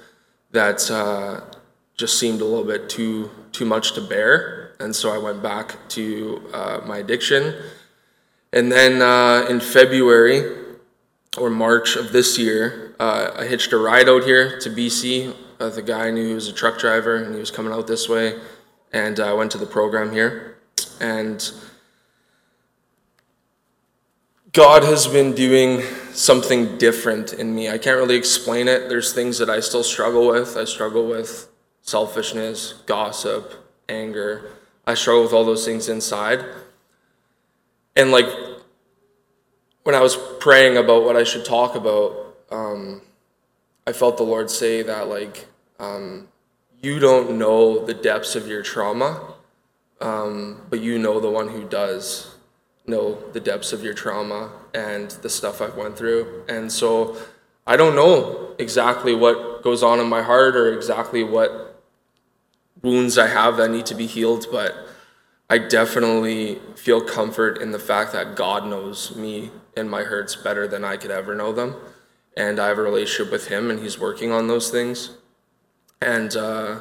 that 0.51 0.91
uh, 0.91 1.41
just 2.03 2.19
seemed 2.19 2.41
a 2.41 2.45
little 2.45 2.65
bit 2.65 2.89
too 2.89 3.31
too 3.53 3.65
much 3.65 3.93
to 3.93 4.01
bear, 4.01 4.75
and 4.81 4.93
so 4.93 5.15
I 5.15 5.19
went 5.19 5.41
back 5.41 5.77
to 5.91 6.43
uh, 6.53 6.81
my 6.85 6.99
addiction. 6.99 7.55
And 8.53 8.73
then 8.73 9.01
uh, 9.01 9.47
in 9.49 9.61
February 9.61 10.41
or 11.39 11.49
March 11.49 11.95
of 11.95 12.11
this 12.11 12.37
year, 12.37 12.97
uh, 12.99 13.31
I 13.37 13.45
hitched 13.47 13.73
a 13.73 13.77
ride 13.79 14.09
out 14.09 14.25
here 14.25 14.59
to 14.59 14.69
BC 14.69 15.33
with 15.61 15.79
a 15.79 15.83
guy 15.83 16.09
I 16.09 16.11
knew 16.11 16.31
who 16.31 16.35
was 16.35 16.49
a 16.49 16.53
truck 16.53 16.77
driver, 16.81 17.15
and 17.15 17.33
he 17.35 17.39
was 17.39 17.53
coming 17.53 17.73
out 17.73 17.87
this 17.87 18.09
way, 18.09 18.35
and 18.93 19.21
I 19.21 19.33
went 19.33 19.53
to 19.53 19.59
the 19.59 19.67
program 19.79 20.11
here, 20.11 20.59
and 21.01 21.39
God 24.53 24.83
has 24.83 25.07
been 25.07 25.37
doing 25.37 25.83
something 26.15 26.79
different 26.79 27.33
in 27.33 27.55
me. 27.55 27.71
I 27.71 27.79
can't 27.79 27.97
really 27.97 28.17
explain 28.17 28.67
it. 28.67 28.89
There's 28.89 29.13
things 29.13 29.39
that 29.39 29.49
I 29.49 29.61
still 29.61 29.85
struggle 29.85 30.27
with. 30.27 30.57
I 30.57 30.65
struggle 30.65 31.07
with 31.07 31.52
selfishness, 31.83 32.75
gossip, 32.87 33.69
anger. 33.89 34.51
I 34.87 34.95
struggle 34.95 35.23
with 35.23 35.33
all 35.33 35.45
those 35.45 35.65
things 35.65 35.89
inside. 35.89 36.45
And 37.95 38.11
like 38.11 38.27
when 39.83 39.95
I 39.95 40.01
was 40.01 40.17
praying 40.41 40.77
about 40.77 41.05
what 41.05 41.17
I 41.17 41.25
should 41.25 41.45
talk 41.45 41.75
about, 41.75 42.37
um, 42.51 43.03
I 43.87 43.93
felt 43.93 44.17
the 44.17 44.23
Lord 44.23 44.51
say 44.51 44.83
that 44.83 45.09
like 45.09 45.47
um, 45.79 46.29
you 46.81 46.99
don't 46.99 47.39
know 47.39 47.85
the 47.85 47.95
depths 47.95 48.35
of 48.35 48.47
your 48.47 48.63
trauma, 48.63 49.35
um, 50.01 50.63
but 50.71 50.81
you 50.81 50.99
know 50.99 51.21
the 51.21 51.31
one 51.31 51.49
who 51.49 51.69
does. 51.69 52.35
know 52.87 53.19
the 53.33 53.41
depths 53.41 53.73
of 53.73 53.85
your 53.85 53.95
trauma 53.95 54.51
and 54.75 55.11
the 55.23 55.29
stuff 55.29 55.61
I've 55.61 55.77
went 55.77 55.97
through. 55.97 56.45
And 56.49 56.73
so 56.73 57.17
I 57.67 57.77
don't 57.77 57.95
know 57.95 58.55
exactly 58.59 59.15
what 59.15 59.63
goes 59.63 59.83
on 59.83 60.01
in 60.01 60.09
my 60.09 60.23
heart 60.23 60.57
or 60.57 60.73
exactly 60.73 61.23
what 61.23 61.72
wounds 62.83 63.17
I 63.17 63.29
have 63.29 63.57
that 63.57 63.71
need 63.71 63.87
to 63.87 63.95
be 63.95 64.07
healed, 64.07 64.47
but 64.51 64.75
I 65.49 65.59
definitely 65.59 66.61
feel 66.77 67.01
comfort 67.01 67.61
in 67.61 67.73
the 67.73 67.79
fact 67.79 68.13
that 68.13 68.37
God 68.37 68.67
knows 68.67 69.15
me 69.17 69.51
and 69.77 69.91
my 69.91 70.03
hurts 70.03 70.37
better 70.37 70.67
than 70.67 70.85
I 70.85 70.97
could 70.97 71.11
ever 71.11 71.35
know 71.35 71.53
them. 71.53 71.77
And 72.37 72.59
I 72.59 72.69
have 72.69 72.79
a 72.79 72.83
relationship 72.83 73.31
with 73.31 73.49
Him, 73.49 73.71
and 73.71 73.81
He's 73.81 73.99
working 73.99 74.33
on 74.33 74.49
those 74.49 74.71
things. 74.71 75.11
And 76.01 76.35
uh, 76.35 76.81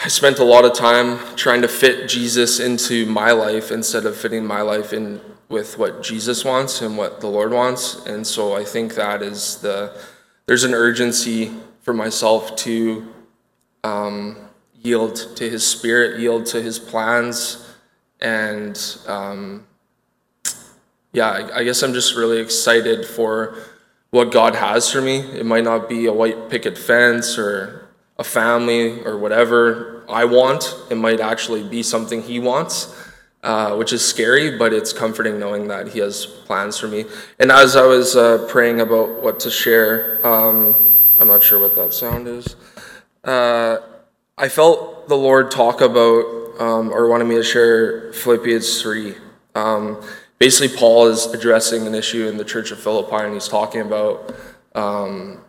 I 0.00 0.08
spent 0.08 0.38
a 0.38 0.44
lot 0.44 0.64
of 0.64 0.74
time 0.74 1.18
trying 1.36 1.62
to 1.62 1.68
fit 1.68 2.08
Jesus 2.08 2.60
into 2.60 3.06
my 3.06 3.30
life 3.30 3.70
instead 3.70 4.04
of 4.04 4.16
fitting 4.16 4.44
my 4.44 4.60
life 4.60 4.92
in 4.92 5.20
with 5.48 5.78
what 5.78 6.02
Jesus 6.02 6.44
wants 6.44 6.82
and 6.82 6.98
what 6.98 7.20
the 7.20 7.28
Lord 7.28 7.52
wants. 7.52 8.04
And 8.06 8.26
so 8.26 8.56
I 8.56 8.64
think 8.64 8.96
that 8.96 9.22
is 9.22 9.58
the 9.58 9.96
there's 10.46 10.64
an 10.64 10.74
urgency 10.74 11.52
for 11.80 11.94
myself 11.94 12.56
to 12.56 13.13
um, 13.84 14.36
yield 14.82 15.16
to 15.36 15.48
His 15.48 15.64
Spirit, 15.64 16.18
yield 16.18 16.46
to 16.46 16.60
His 16.60 16.78
plans, 16.78 17.64
and 18.20 18.80
um, 19.06 19.66
yeah, 21.12 21.30
I, 21.30 21.58
I 21.58 21.64
guess 21.64 21.82
I'm 21.82 21.92
just 21.92 22.16
really 22.16 22.38
excited 22.40 23.06
for 23.06 23.56
what 24.10 24.32
God 24.32 24.54
has 24.56 24.90
for 24.90 25.00
me. 25.00 25.18
It 25.18 25.46
might 25.46 25.64
not 25.64 25.88
be 25.88 26.06
a 26.06 26.12
white 26.12 26.48
picket 26.48 26.78
fence 26.78 27.38
or 27.38 27.88
a 28.18 28.24
family 28.24 29.02
or 29.04 29.18
whatever 29.18 30.04
I 30.08 30.24
want. 30.24 30.74
It 30.90 30.96
might 30.96 31.20
actually 31.20 31.62
be 31.62 31.82
something 31.82 32.22
He 32.22 32.38
wants, 32.38 32.96
uh, 33.42 33.76
which 33.76 33.92
is 33.92 34.04
scary, 34.04 34.56
but 34.56 34.72
it's 34.72 34.92
comforting 34.92 35.38
knowing 35.38 35.68
that 35.68 35.88
He 35.88 35.98
has 35.98 36.24
plans 36.24 36.78
for 36.78 36.88
me. 36.88 37.04
And 37.38 37.52
as 37.52 37.76
I 37.76 37.86
was 37.86 38.16
uh, 38.16 38.46
praying 38.48 38.80
about 38.80 39.22
what 39.22 39.40
to 39.40 39.50
share, 39.50 40.24
um, 40.26 40.76
I'm 41.18 41.28
not 41.28 41.42
sure 41.42 41.60
what 41.60 41.74
that 41.74 41.92
sound 41.92 42.26
is. 42.26 42.56
Uh, 43.24 43.78
I 44.36 44.48
felt 44.48 45.08
the 45.08 45.14
Lord 45.14 45.50
talk 45.50 45.80
about 45.80 46.60
um, 46.60 46.92
or 46.92 47.08
wanted 47.08 47.24
me 47.24 47.36
to 47.36 47.42
share 47.42 48.12
Philippians 48.12 48.82
3. 48.82 49.14
Um, 49.54 50.02
basically, 50.38 50.76
Paul 50.76 51.06
is 51.06 51.26
addressing 51.26 51.86
an 51.86 51.94
issue 51.94 52.28
in 52.28 52.36
the 52.36 52.44
church 52.44 52.70
of 52.70 52.78
Philippi, 52.78 53.24
and 53.24 53.34
he's 53.34 53.48
talking 53.48 53.80
about 53.80 54.34
um, 54.74 55.40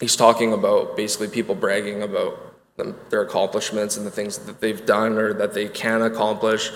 he's 0.00 0.16
talking 0.16 0.52
about 0.52 0.96
basically 0.96 1.28
people 1.28 1.54
bragging 1.54 2.02
about 2.02 2.38
them, 2.76 2.96
their 3.10 3.22
accomplishments 3.22 3.96
and 3.96 4.06
the 4.06 4.10
things 4.10 4.38
that 4.38 4.60
they've 4.60 4.84
done 4.86 5.18
or 5.18 5.32
that 5.34 5.52
they 5.52 5.68
can 5.68 6.02
accomplish. 6.02 6.70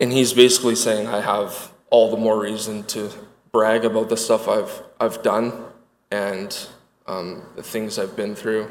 And 0.00 0.12
he's 0.12 0.32
basically 0.32 0.74
saying, 0.74 1.06
I 1.06 1.20
have 1.20 1.72
all 1.90 2.10
the 2.10 2.16
more 2.16 2.40
reason 2.40 2.84
to 2.84 3.10
brag 3.52 3.84
about 3.84 4.08
the 4.08 4.16
stuff 4.16 4.48
I've 4.48 4.82
I've 5.00 5.22
done 5.22 5.64
and 6.10 6.56
um, 7.06 7.42
the 7.56 7.62
things 7.62 7.98
I've 7.98 8.16
been 8.16 8.34
through. 8.34 8.70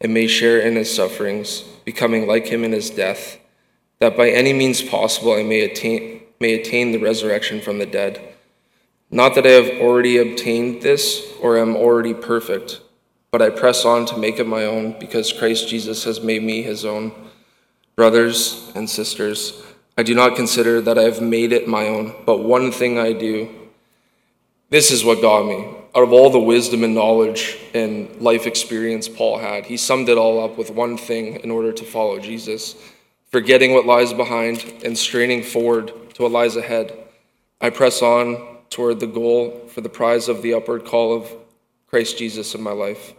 and 0.00 0.12
may 0.12 0.26
share 0.26 0.60
in 0.60 0.76
his 0.76 0.94
sufferings, 0.94 1.62
becoming 1.84 2.26
like 2.26 2.46
him 2.46 2.64
in 2.64 2.72
his 2.72 2.90
death, 2.90 3.38
that 4.00 4.16
by 4.16 4.28
any 4.28 4.52
means 4.52 4.82
possible 4.82 5.32
I 5.32 5.42
may 5.42 5.60
attain, 5.60 6.20
may 6.40 6.54
attain 6.54 6.92
the 6.92 6.98
resurrection 6.98 7.60
from 7.60 7.78
the 7.78 7.86
dead. 7.86 8.34
Not 9.10 9.34
that 9.34 9.46
I 9.46 9.50
have 9.50 9.80
already 9.80 10.18
obtained 10.18 10.82
this 10.82 11.32
or 11.40 11.56
am 11.56 11.76
already 11.76 12.14
perfect, 12.14 12.80
but 13.30 13.40
I 13.40 13.50
press 13.50 13.84
on 13.84 14.06
to 14.06 14.18
make 14.18 14.38
it 14.38 14.46
my 14.46 14.64
own 14.64 14.98
because 14.98 15.32
Christ 15.32 15.68
Jesus 15.68 16.04
has 16.04 16.20
made 16.20 16.42
me 16.42 16.62
his 16.62 16.84
own. 16.84 17.12
Brothers 17.96 18.72
and 18.74 18.90
sisters, 18.90 19.62
I 19.96 20.02
do 20.02 20.14
not 20.14 20.34
consider 20.34 20.80
that 20.80 20.98
I 20.98 21.02
have 21.02 21.22
made 21.22 21.52
it 21.52 21.68
my 21.68 21.86
own, 21.86 22.14
but 22.26 22.38
one 22.38 22.72
thing 22.72 22.98
I 22.98 23.12
do. 23.12 23.48
This 24.70 24.90
is 24.90 25.04
what 25.04 25.22
got 25.22 25.46
me 25.46 25.83
out 25.96 26.02
of 26.02 26.12
all 26.12 26.30
the 26.30 26.40
wisdom 26.40 26.82
and 26.82 26.94
knowledge 26.94 27.56
and 27.72 28.20
life 28.20 28.46
experience 28.46 29.08
Paul 29.08 29.38
had, 29.38 29.66
he 29.66 29.76
summed 29.76 30.08
it 30.08 30.18
all 30.18 30.42
up 30.44 30.58
with 30.58 30.70
one 30.70 30.96
thing 30.96 31.36
in 31.36 31.50
order 31.50 31.72
to 31.72 31.84
follow 31.84 32.18
Jesus 32.18 32.76
forgetting 33.34 33.74
what 33.74 33.84
lies 33.84 34.12
behind 34.12 34.64
and 34.84 34.96
straining 34.96 35.42
forward 35.42 35.92
to 36.14 36.22
what 36.22 36.30
lies 36.30 36.54
ahead. 36.54 36.96
I 37.60 37.70
press 37.70 38.00
on 38.00 38.58
toward 38.70 39.00
the 39.00 39.08
goal 39.08 39.66
for 39.66 39.80
the 39.80 39.88
prize 39.88 40.28
of 40.28 40.40
the 40.40 40.54
upward 40.54 40.84
call 40.84 41.16
of 41.16 41.28
Christ 41.88 42.16
Jesus 42.16 42.54
in 42.54 42.62
my 42.62 42.70
life. 42.70 43.12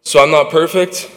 So 0.00 0.22
I'm 0.22 0.30
not 0.30 0.50
perfect. 0.50 1.10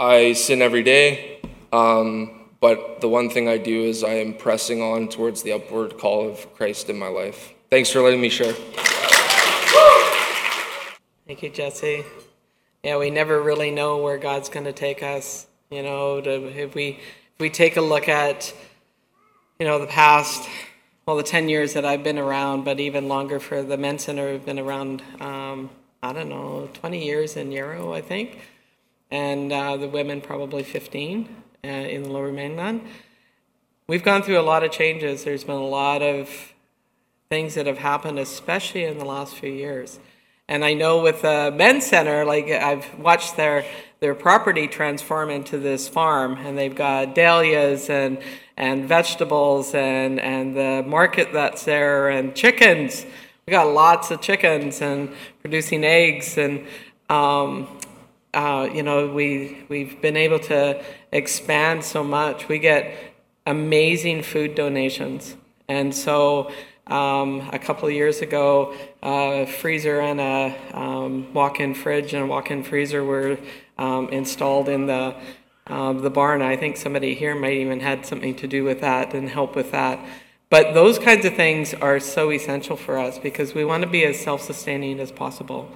I 0.00 0.32
sin 0.32 0.62
every 0.62 0.82
day. 0.82 1.40
Um, 1.70 2.48
but 2.60 3.02
the 3.02 3.10
one 3.10 3.28
thing 3.28 3.46
I 3.46 3.58
do 3.58 3.82
is 3.82 4.02
I 4.02 4.14
am 4.14 4.32
pressing 4.32 4.80
on 4.80 5.08
towards 5.08 5.42
the 5.42 5.52
upward 5.52 5.98
call 5.98 6.30
of 6.30 6.54
Christ 6.54 6.88
in 6.88 6.98
my 6.98 7.08
life. 7.08 7.52
Thanks 7.68 7.90
for 7.90 8.00
letting 8.00 8.22
me 8.22 8.30
share. 8.30 8.54
Thank 11.26 11.42
you, 11.42 11.50
Jesse. 11.50 12.04
Yeah, 12.82 12.98
we 12.98 13.10
never 13.10 13.40
really 13.40 13.70
know 13.70 13.98
where 13.98 14.18
God's 14.18 14.48
going 14.48 14.66
to 14.66 14.72
take 14.72 15.02
us. 15.02 15.46
You 15.70 15.82
know, 15.82 16.20
to, 16.20 16.46
if 16.60 16.74
we 16.74 16.98
if 17.34 17.40
we 17.40 17.48
take 17.50 17.76
a 17.76 17.80
look 17.80 18.08
at, 18.08 18.52
you 19.58 19.66
know, 19.66 19.78
the 19.78 19.86
past, 19.86 20.48
well, 21.06 21.16
the 21.16 21.22
ten 21.22 21.48
years 21.48 21.74
that 21.74 21.84
I've 21.84 22.02
been 22.02 22.18
around, 22.18 22.64
but 22.64 22.80
even 22.80 23.08
longer 23.08 23.40
for 23.40 23.62
the 23.62 23.76
Men's 23.76 24.04
Center, 24.04 24.32
we've 24.32 24.44
been 24.44 24.58
around. 24.58 25.02
Um, 25.20 25.70
I 26.04 26.12
don't 26.12 26.28
know, 26.28 26.68
20 26.74 27.04
years 27.04 27.36
in 27.36 27.52
Yarrow, 27.52 27.92
I 27.92 28.00
think, 28.00 28.40
and 29.12 29.52
uh, 29.52 29.76
the 29.76 29.86
women 29.86 30.20
probably 30.20 30.64
15 30.64 31.28
uh, 31.64 31.68
in 31.68 32.02
the 32.02 32.08
Lower 32.08 32.32
Mainland. 32.32 32.82
We've 33.86 34.02
gone 34.02 34.24
through 34.24 34.40
a 34.40 34.42
lot 34.42 34.64
of 34.64 34.72
changes. 34.72 35.22
There's 35.22 35.44
been 35.44 35.54
a 35.54 35.64
lot 35.64 36.02
of 36.02 36.51
things 37.32 37.54
that 37.54 37.66
have 37.66 37.78
happened, 37.78 38.18
especially 38.18 38.84
in 38.84 38.98
the 38.98 39.06
last 39.06 39.34
few 39.34 39.50
years. 39.50 39.98
And 40.48 40.62
I 40.62 40.74
know 40.74 41.00
with 41.00 41.22
the 41.22 41.50
men's 41.56 41.86
center, 41.86 42.26
like 42.26 42.44
I've 42.50 42.86
watched 42.98 43.38
their 43.38 43.64
their 44.00 44.14
property 44.14 44.66
transform 44.68 45.30
into 45.30 45.56
this 45.56 45.88
farm, 45.88 46.36
and 46.44 46.58
they've 46.58 46.74
got 46.74 47.14
dahlias 47.14 47.88
and 47.88 48.18
and 48.58 48.86
vegetables 48.86 49.74
and 49.74 50.20
and 50.20 50.54
the 50.54 50.84
market 50.86 51.28
that's 51.32 51.64
there 51.64 52.10
and 52.10 52.34
chickens. 52.34 53.06
We 53.46 53.50
got 53.52 53.68
lots 53.68 54.10
of 54.10 54.20
chickens 54.20 54.82
and 54.82 55.08
producing 55.40 55.84
eggs 55.84 56.36
and. 56.36 56.66
Um, 57.08 57.78
uh, 58.34 58.66
you 58.72 58.82
know, 58.82 59.08
we 59.12 59.64
we've 59.68 60.00
been 60.00 60.16
able 60.16 60.38
to 60.38 60.82
expand 61.12 61.84
so 61.84 62.02
much. 62.02 62.48
We 62.48 62.58
get 62.58 62.94
amazing 63.46 64.22
food 64.22 64.54
donations, 64.54 65.36
and 65.68 65.94
so 65.94 66.50
um, 66.86 67.48
a 67.52 67.58
couple 67.58 67.88
of 67.88 67.94
years 67.94 68.20
ago, 68.20 68.74
a 69.02 69.46
freezer 69.46 70.00
and 70.00 70.20
a 70.20 70.54
um, 70.72 71.32
walk-in 71.32 71.74
fridge 71.74 72.12
and 72.14 72.24
a 72.24 72.26
walk-in 72.26 72.62
freezer 72.64 73.04
were 73.04 73.38
um, 73.78 74.08
installed 74.08 74.68
in 74.68 74.86
the 74.86 75.14
um, 75.68 76.00
the 76.00 76.10
barn. 76.10 76.42
I 76.42 76.56
think 76.56 76.76
somebody 76.76 77.14
here 77.14 77.34
might 77.34 77.54
even 77.54 77.80
had 77.80 78.04
something 78.04 78.34
to 78.36 78.48
do 78.48 78.64
with 78.64 78.80
that 78.80 79.14
and 79.14 79.28
help 79.28 79.54
with 79.54 79.70
that. 79.70 79.98
But 80.50 80.74
those 80.74 80.98
kinds 80.98 81.24
of 81.24 81.34
things 81.34 81.72
are 81.72 82.00
so 82.00 82.30
essential 82.30 82.76
for 82.76 82.98
us 82.98 83.18
because 83.18 83.54
we 83.54 83.64
want 83.64 83.84
to 83.84 83.88
be 83.88 84.04
as 84.04 84.18
self-sustaining 84.20 85.00
as 85.00 85.10
possible. 85.12 85.70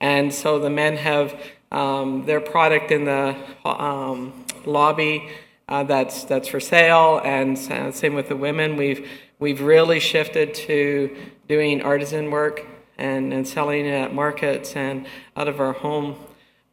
And 0.00 0.32
so 0.32 0.58
the 0.58 0.70
men 0.70 0.96
have 0.96 1.38
um, 1.70 2.24
their 2.24 2.40
product 2.40 2.90
in 2.90 3.04
the 3.04 3.36
um, 3.64 4.44
lobby 4.64 5.28
uh, 5.68 5.84
that's 5.84 6.24
that's 6.24 6.48
for 6.48 6.60
sale, 6.60 7.20
and 7.22 7.58
same 7.58 8.14
with 8.14 8.28
the 8.28 8.36
women. 8.36 8.76
We've 8.76 9.06
we've 9.38 9.60
really 9.60 10.00
shifted 10.00 10.54
to 10.54 11.16
doing 11.48 11.82
artisan 11.82 12.30
work 12.30 12.66
and, 12.96 13.32
and 13.32 13.46
selling 13.46 13.86
it 13.86 13.92
at 13.92 14.14
markets 14.14 14.74
and 14.74 15.06
out 15.36 15.48
of 15.48 15.60
our 15.60 15.72
home 15.72 16.16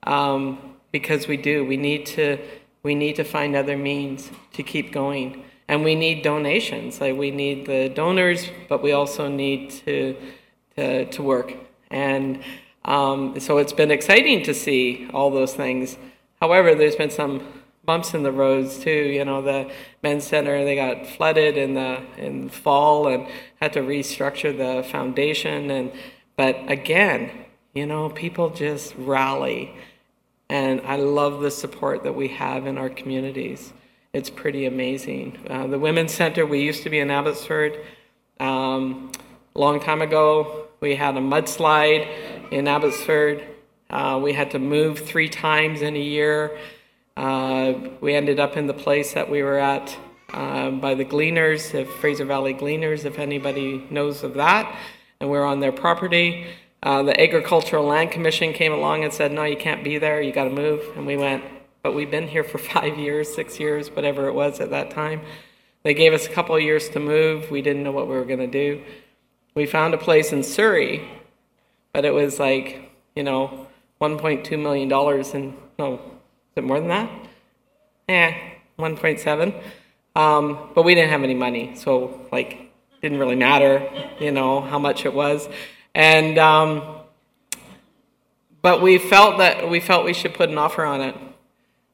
um, 0.03 0.75
because 0.91 1.27
we 1.27 1.37
do. 1.37 1.65
We 1.65 1.77
need 1.77 2.05
to 2.07 2.37
we 2.83 2.93
need 2.93 3.15
to 3.15 3.23
find 3.23 3.55
other 3.55 3.75
means 3.77 4.29
to 4.53 4.61
keep 4.61 4.91
going, 4.91 5.43
and 5.67 5.83
we 5.83 5.95
need 5.95 6.21
donations. 6.21 7.01
Like 7.01 7.17
we 7.17 7.31
need 7.31 7.65
the 7.65 7.89
donors, 7.89 8.49
but 8.69 8.83
we 8.83 8.91
also 8.91 9.27
need 9.27 9.71
to 9.85 10.15
to, 10.75 11.05
to 11.05 11.23
work. 11.23 11.55
And 11.89 12.43
um, 12.83 13.39
so 13.39 13.57
it's 13.57 13.73
been 13.73 13.91
exciting 13.91 14.43
to 14.43 14.53
see 14.53 15.09
all 15.13 15.31
those 15.31 15.53
things. 15.53 15.97
However, 16.39 16.75
there's 16.75 16.95
been 16.95 17.09
some 17.09 17.41
bumps 17.85 18.13
in 18.13 18.23
the 18.23 18.31
roads 18.31 18.79
too. 18.79 18.89
You 18.89 19.25
know, 19.25 19.41
the 19.41 19.71
men's 20.01 20.25
center 20.25 20.63
they 20.63 20.75
got 20.75 21.07
flooded 21.07 21.57
in 21.57 21.73
the 21.73 22.01
in 22.17 22.49
fall 22.49 23.07
and 23.07 23.27
had 23.61 23.73
to 23.73 23.81
restructure 23.81 24.55
the 24.55 24.83
foundation. 24.83 25.69
And 25.71 25.91
but 26.35 26.57
again, 26.69 27.31
you 27.73 27.85
know, 27.85 28.09
people 28.09 28.49
just 28.49 28.95
rally, 28.97 29.75
and 30.49 30.81
I 30.85 30.95
love 30.97 31.41
the 31.41 31.51
support 31.51 32.03
that 32.03 32.13
we 32.13 32.29
have 32.29 32.67
in 32.67 32.77
our 32.77 32.89
communities. 32.89 33.73
It's 34.13 34.29
pretty 34.29 34.65
amazing. 34.65 35.37
Uh, 35.49 35.67
the 35.67 35.77
women's 35.77 36.13
center 36.13 36.45
we 36.45 36.61
used 36.61 36.83
to 36.83 36.89
be 36.89 36.99
in 36.99 37.11
Abbotsford. 37.11 37.77
Um, 38.39 39.11
a 39.55 39.59
long 39.59 39.81
time 39.81 40.01
ago, 40.01 40.67
we 40.79 40.95
had 40.95 41.17
a 41.17 41.19
mudslide 41.19 42.07
in 42.51 42.67
Abbotsford. 42.67 43.43
Uh, 43.89 44.19
we 44.23 44.33
had 44.33 44.51
to 44.51 44.59
move 44.59 44.99
three 44.99 45.29
times 45.29 45.81
in 45.81 45.95
a 45.95 45.99
year. 45.99 46.57
Uh, 47.17 47.73
we 48.01 48.13
ended 48.13 48.39
up 48.39 48.57
in 48.57 48.67
the 48.67 48.73
place 48.73 49.13
that 49.13 49.29
we 49.29 49.41
were 49.41 49.57
at 49.57 49.97
uh, 50.33 50.69
by 50.71 50.93
the 50.93 51.05
Gleaners, 51.05 51.71
the 51.71 51.85
Fraser 51.85 52.25
Valley 52.25 52.53
Gleaners, 52.53 53.05
if 53.05 53.19
anybody 53.19 53.87
knows 53.89 54.23
of 54.23 54.33
that. 54.33 54.77
And 55.19 55.29
we 55.29 55.37
are 55.37 55.45
on 55.45 55.61
their 55.61 55.71
property. 55.71 56.47
Uh, 56.83 57.03
the 57.03 57.19
Agricultural 57.19 57.85
Land 57.85 58.11
Commission 58.11 58.51
came 58.51 58.73
along 58.73 59.03
and 59.03 59.13
said, 59.13 59.31
No, 59.31 59.43
you 59.43 59.55
can't 59.55 59.83
be 59.83 59.97
there, 59.97 60.21
you 60.21 60.33
got 60.33 60.43
to 60.43 60.49
move. 60.49 60.81
And 60.97 61.07
we 61.07 61.15
went, 61.15 61.43
But 61.83 61.95
we've 61.95 62.11
been 62.11 62.27
here 62.27 62.43
for 62.43 62.57
five 62.73 62.97
years, 62.97 63.33
six 63.33 63.59
years, 63.59 63.89
whatever 63.89 64.27
it 64.27 64.33
was 64.33 64.59
at 64.59 64.71
that 64.71 64.91
time. 64.91 65.21
They 65.83 65.93
gave 65.93 66.13
us 66.13 66.25
a 66.25 66.29
couple 66.29 66.55
of 66.55 66.61
years 66.61 66.89
to 66.89 66.99
move. 66.99 67.49
We 67.49 67.61
didn't 67.61 67.83
know 67.83 67.91
what 67.91 68.07
we 68.07 68.15
were 68.15 68.25
going 68.25 68.39
to 68.39 68.47
do. 68.47 68.83
We 69.53 69.65
found 69.65 69.93
a 69.93 69.97
place 69.97 70.33
in 70.33 70.43
Surrey, 70.43 71.07
but 71.93 72.03
it 72.03 72.13
was 72.13 72.39
like, 72.39 72.91
you 73.15 73.23
know, 73.23 73.67
$1.2 74.01 74.61
million 74.61 74.91
and 74.91 75.57
no, 75.79 76.01
it 76.55 76.63
more 76.63 76.79
than 76.79 76.89
that? 76.89 77.09
Eh, 78.07 78.33
1.7. 78.79 79.61
Um, 80.15 80.69
but 80.73 80.83
we 80.83 80.95
didn't 80.95 81.09
have 81.09 81.23
any 81.23 81.33
money, 81.33 81.75
so 81.75 82.27
like 82.31 82.71
didn't 83.01 83.19
really 83.19 83.35
matter, 83.35 83.87
you 84.19 84.31
know, 84.31 84.61
how 84.61 84.79
much 84.79 85.05
it 85.05 85.13
was. 85.13 85.47
And 85.93 86.37
um, 86.37 87.01
but 88.61 88.81
we 88.81 88.97
felt 88.97 89.37
that 89.39 89.69
we 89.69 89.79
felt 89.79 90.05
we 90.05 90.13
should 90.13 90.33
put 90.33 90.49
an 90.49 90.57
offer 90.57 90.85
on 90.85 91.01
it. 91.01 91.15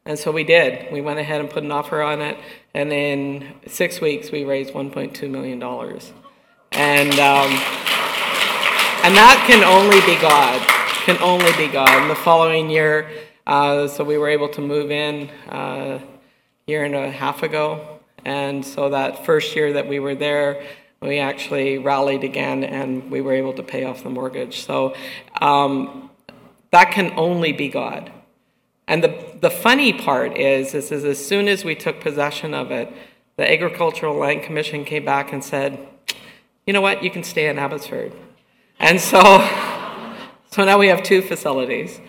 And 0.06 0.18
so 0.18 0.32
we 0.32 0.44
did. 0.44 0.91
We 0.91 1.01
went 1.01 1.20
ahead 1.20 1.41
and 1.41 1.50
put 1.50 1.63
an 1.63 1.72
offer 1.72 2.01
on 2.01 2.22
it, 2.22 2.38
and 2.74 2.91
in 2.91 3.53
six 3.68 4.01
weeks 4.01 4.32
we 4.32 4.44
raised 4.46 4.74
1.2 4.74 5.30
million 5.30 5.60
dollars, 5.60 6.12
and 6.72 7.12
um, 7.13 7.51
and 9.03 9.15
that 9.15 9.44
can 9.48 9.63
only 9.63 10.00
be 10.01 10.20
God. 10.22 10.62
Can 11.06 11.18
only 11.22 11.51
be 11.58 11.72
God. 11.72 11.89
And 11.89 12.10
the 12.10 12.15
following 12.15 12.70
year, 12.70 13.10
uh, 13.48 13.88
so 13.88 14.03
we 14.03 14.17
were 14.17 14.29
able 14.29 14.50
to 14.50 14.62
move 14.62 14.91
in 14.91 15.29
a 15.48 15.55
uh, 15.55 16.00
year 16.67 16.83
and 16.83 16.95
a 16.95 17.12
half 17.12 17.43
ago. 17.43 18.00
And 18.24 18.65
so 18.65 18.89
that 18.89 19.25
first 19.25 19.55
year 19.55 19.74
that 19.74 19.88
we 19.88 20.00
were 20.00 20.15
there, 20.15 20.63
we 21.01 21.19
actually 21.19 21.79
rallied 21.79 22.24
again 22.24 22.63
and 22.63 23.10
we 23.10 23.21
were 23.21 23.33
able 23.33 23.53
to 23.53 23.63
pay 23.63 23.83
off 23.83 24.03
the 24.03 24.10
mortgage. 24.10 24.62
So 24.62 24.95
um, 25.39 26.12
that 26.71 26.91
can 26.91 27.13
only 27.17 27.51
be 27.51 27.69
God. 27.69 28.12
And 28.88 29.03
the, 29.03 29.38
the 29.39 29.50
funny 29.50 29.93
part 29.93 30.38
is, 30.38 30.74
is, 30.74 30.91
is 30.91 31.03
as 31.03 31.24
soon 31.25 31.48
as 31.48 31.63
we 31.63 31.75
took 31.75 32.00
possession 32.01 32.53
of 32.53 32.71
it, 32.71 32.91
the 33.38 33.51
Agricultural 33.51 34.15
Land 34.15 34.43
Commission 34.43 34.86
came 34.86 35.05
back 35.05 35.33
and 35.33 35.43
said, 35.43 35.88
you 36.67 36.74
know 36.74 36.81
what, 36.81 37.03
you 37.03 37.10
can 37.10 37.24
stay 37.24 37.48
in 37.48 37.57
Abbotsford. 37.57 38.13
And 38.79 39.00
so, 39.00 39.21
so 40.51 40.65
now 40.65 40.77
we 40.77 40.88
have 40.88 41.01
two 41.03 41.21
facilities. 41.21 42.00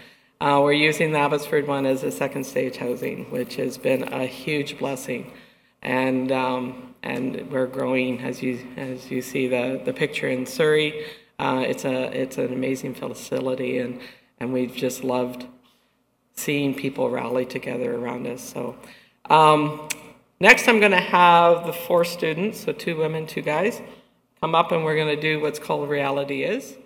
Uh, 0.43 0.61
we're 0.61 0.73
using 0.73 1.13
the 1.13 1.19
Abbotsford 1.21 1.69
one 1.69 1.87
as 1.87 2.03
a 2.03 2.11
second 2.11 2.43
stage 2.43 2.77
housing, 2.77 3.31
which 3.31 3.55
has 3.55 3.79
been 3.79 4.03
a 4.13 4.27
huge 4.27 4.77
blessing, 4.77 5.33
and 5.83 6.33
um, 6.33 6.97
and 7.05 7.49
we're 7.49 7.69
growing 7.69 8.21
as 8.23 8.43
you 8.43 8.59
as 8.77 9.09
you 9.09 9.23
see 9.23 9.47
the 9.47 9.81
the 9.85 9.93
picture 9.93 10.27
in 10.27 10.45
Surrey. 10.45 11.07
Uh, 11.39 11.63
it's 11.65 11.85
a 11.85 12.11
it's 12.21 12.39
an 12.39 12.53
amazing 12.53 12.93
facility, 12.93 13.79
and 13.79 14.01
and 14.41 14.53
we've 14.53 14.75
just 14.75 15.05
loved 15.05 15.47
seeing 16.35 16.75
people 16.75 17.09
rally 17.09 17.47
together 17.47 17.95
around 17.95 18.27
us. 18.27 18.43
So. 18.43 18.75
Um, 19.31 19.89
next, 20.41 20.67
I'm 20.67 20.81
going 20.81 20.91
to 20.91 20.99
have 20.99 21.67
the 21.67 21.73
four 21.73 22.05
students, 22.05 22.65
so 22.65 22.73
two 22.73 22.97
women, 22.97 23.29
two 23.29 23.43
guys, 23.43 23.81
come 24.41 24.57
up 24.57 24.73
and 24.73 24.85
we're 24.85 24.97
going 24.97 25.15
to 25.15 25.23
do 25.23 25.39
what's 25.41 25.61
called 25.61 25.89
Reality 25.89 26.43
Is. 26.43 26.77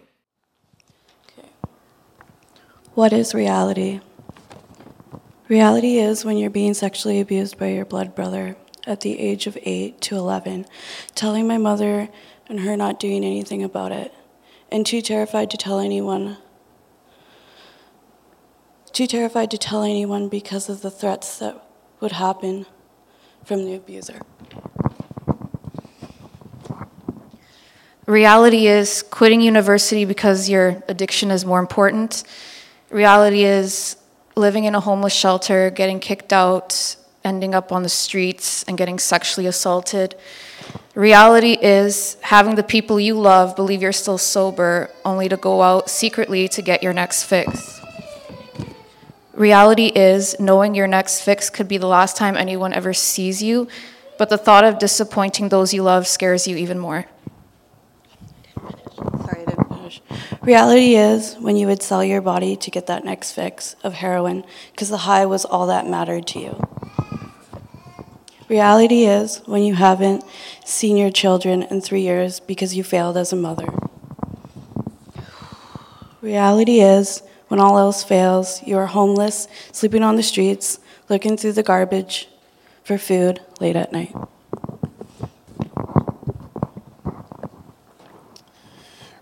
What 2.96 3.12
is 3.12 3.34
reality? 3.34 4.00
Reality 5.48 5.98
is 5.98 6.24
when 6.24 6.38
you're 6.38 6.48
being 6.48 6.72
sexually 6.72 7.20
abused 7.20 7.58
by 7.58 7.66
your 7.66 7.84
blood 7.84 8.14
brother 8.14 8.56
at 8.86 9.02
the 9.02 9.20
age 9.20 9.46
of 9.46 9.58
8 9.60 10.00
to 10.00 10.16
11, 10.16 10.64
telling 11.14 11.46
my 11.46 11.58
mother 11.58 12.08
and 12.48 12.60
her 12.60 12.74
not 12.74 12.98
doing 12.98 13.22
anything 13.22 13.62
about 13.62 13.92
it, 13.92 14.14
and 14.72 14.86
too 14.86 15.02
terrified 15.02 15.50
to 15.50 15.58
tell 15.58 15.78
anyone. 15.78 16.38
Too 18.92 19.06
terrified 19.06 19.50
to 19.50 19.58
tell 19.58 19.82
anyone 19.82 20.30
because 20.30 20.70
of 20.70 20.80
the 20.80 20.90
threats 20.90 21.38
that 21.40 21.68
would 22.00 22.12
happen 22.12 22.64
from 23.44 23.66
the 23.66 23.74
abuser. 23.74 24.22
Reality 28.06 28.68
is 28.68 29.02
quitting 29.02 29.42
university 29.42 30.06
because 30.06 30.48
your 30.48 30.82
addiction 30.88 31.30
is 31.30 31.44
more 31.44 31.60
important 31.60 32.24
Reality 32.96 33.44
is 33.44 33.98
living 34.36 34.64
in 34.64 34.74
a 34.74 34.80
homeless 34.80 35.12
shelter, 35.12 35.68
getting 35.68 36.00
kicked 36.00 36.32
out, 36.32 36.96
ending 37.22 37.54
up 37.54 37.70
on 37.70 37.82
the 37.82 37.90
streets, 37.90 38.62
and 38.62 38.78
getting 38.78 38.98
sexually 38.98 39.46
assaulted. 39.46 40.14
Reality 40.94 41.58
is 41.60 42.16
having 42.22 42.54
the 42.54 42.62
people 42.62 42.98
you 42.98 43.12
love 43.12 43.54
believe 43.54 43.82
you're 43.82 43.92
still 43.92 44.16
sober, 44.16 44.90
only 45.04 45.28
to 45.28 45.36
go 45.36 45.60
out 45.60 45.90
secretly 45.90 46.48
to 46.48 46.62
get 46.62 46.82
your 46.82 46.94
next 46.94 47.24
fix. 47.24 47.82
Reality 49.34 49.92
is 49.94 50.34
knowing 50.40 50.74
your 50.74 50.86
next 50.86 51.20
fix 51.20 51.50
could 51.50 51.68
be 51.68 51.76
the 51.76 51.86
last 51.86 52.16
time 52.16 52.34
anyone 52.34 52.72
ever 52.72 52.94
sees 52.94 53.42
you, 53.42 53.68
but 54.16 54.30
the 54.30 54.38
thought 54.38 54.64
of 54.64 54.78
disappointing 54.78 55.50
those 55.50 55.74
you 55.74 55.82
love 55.82 56.06
scares 56.06 56.48
you 56.48 56.56
even 56.56 56.78
more. 56.78 57.04
Reality 60.46 60.94
is 60.94 61.34
when 61.40 61.56
you 61.56 61.66
would 61.66 61.82
sell 61.82 62.04
your 62.04 62.20
body 62.20 62.54
to 62.54 62.70
get 62.70 62.86
that 62.86 63.04
next 63.04 63.32
fix 63.32 63.74
of 63.82 63.94
heroin 63.94 64.44
because 64.70 64.88
the 64.88 64.98
high 64.98 65.26
was 65.26 65.44
all 65.44 65.66
that 65.66 65.88
mattered 65.88 66.24
to 66.28 66.38
you. 66.38 66.68
Reality 68.48 69.06
is 69.06 69.38
when 69.46 69.64
you 69.64 69.74
haven't 69.74 70.22
seen 70.64 70.96
your 70.96 71.10
children 71.10 71.64
in 71.64 71.80
three 71.80 72.02
years 72.02 72.38
because 72.38 72.76
you 72.76 72.84
failed 72.84 73.16
as 73.16 73.32
a 73.32 73.36
mother. 73.36 73.66
Reality 76.22 76.78
is 76.78 77.24
when 77.48 77.58
all 77.58 77.76
else 77.76 78.04
fails, 78.04 78.62
you 78.62 78.76
are 78.78 78.86
homeless, 78.86 79.48
sleeping 79.72 80.04
on 80.04 80.14
the 80.14 80.22
streets, 80.22 80.78
looking 81.08 81.36
through 81.36 81.54
the 81.54 81.64
garbage 81.64 82.28
for 82.84 82.98
food 82.98 83.40
late 83.58 83.74
at 83.74 83.90
night. 83.90 84.14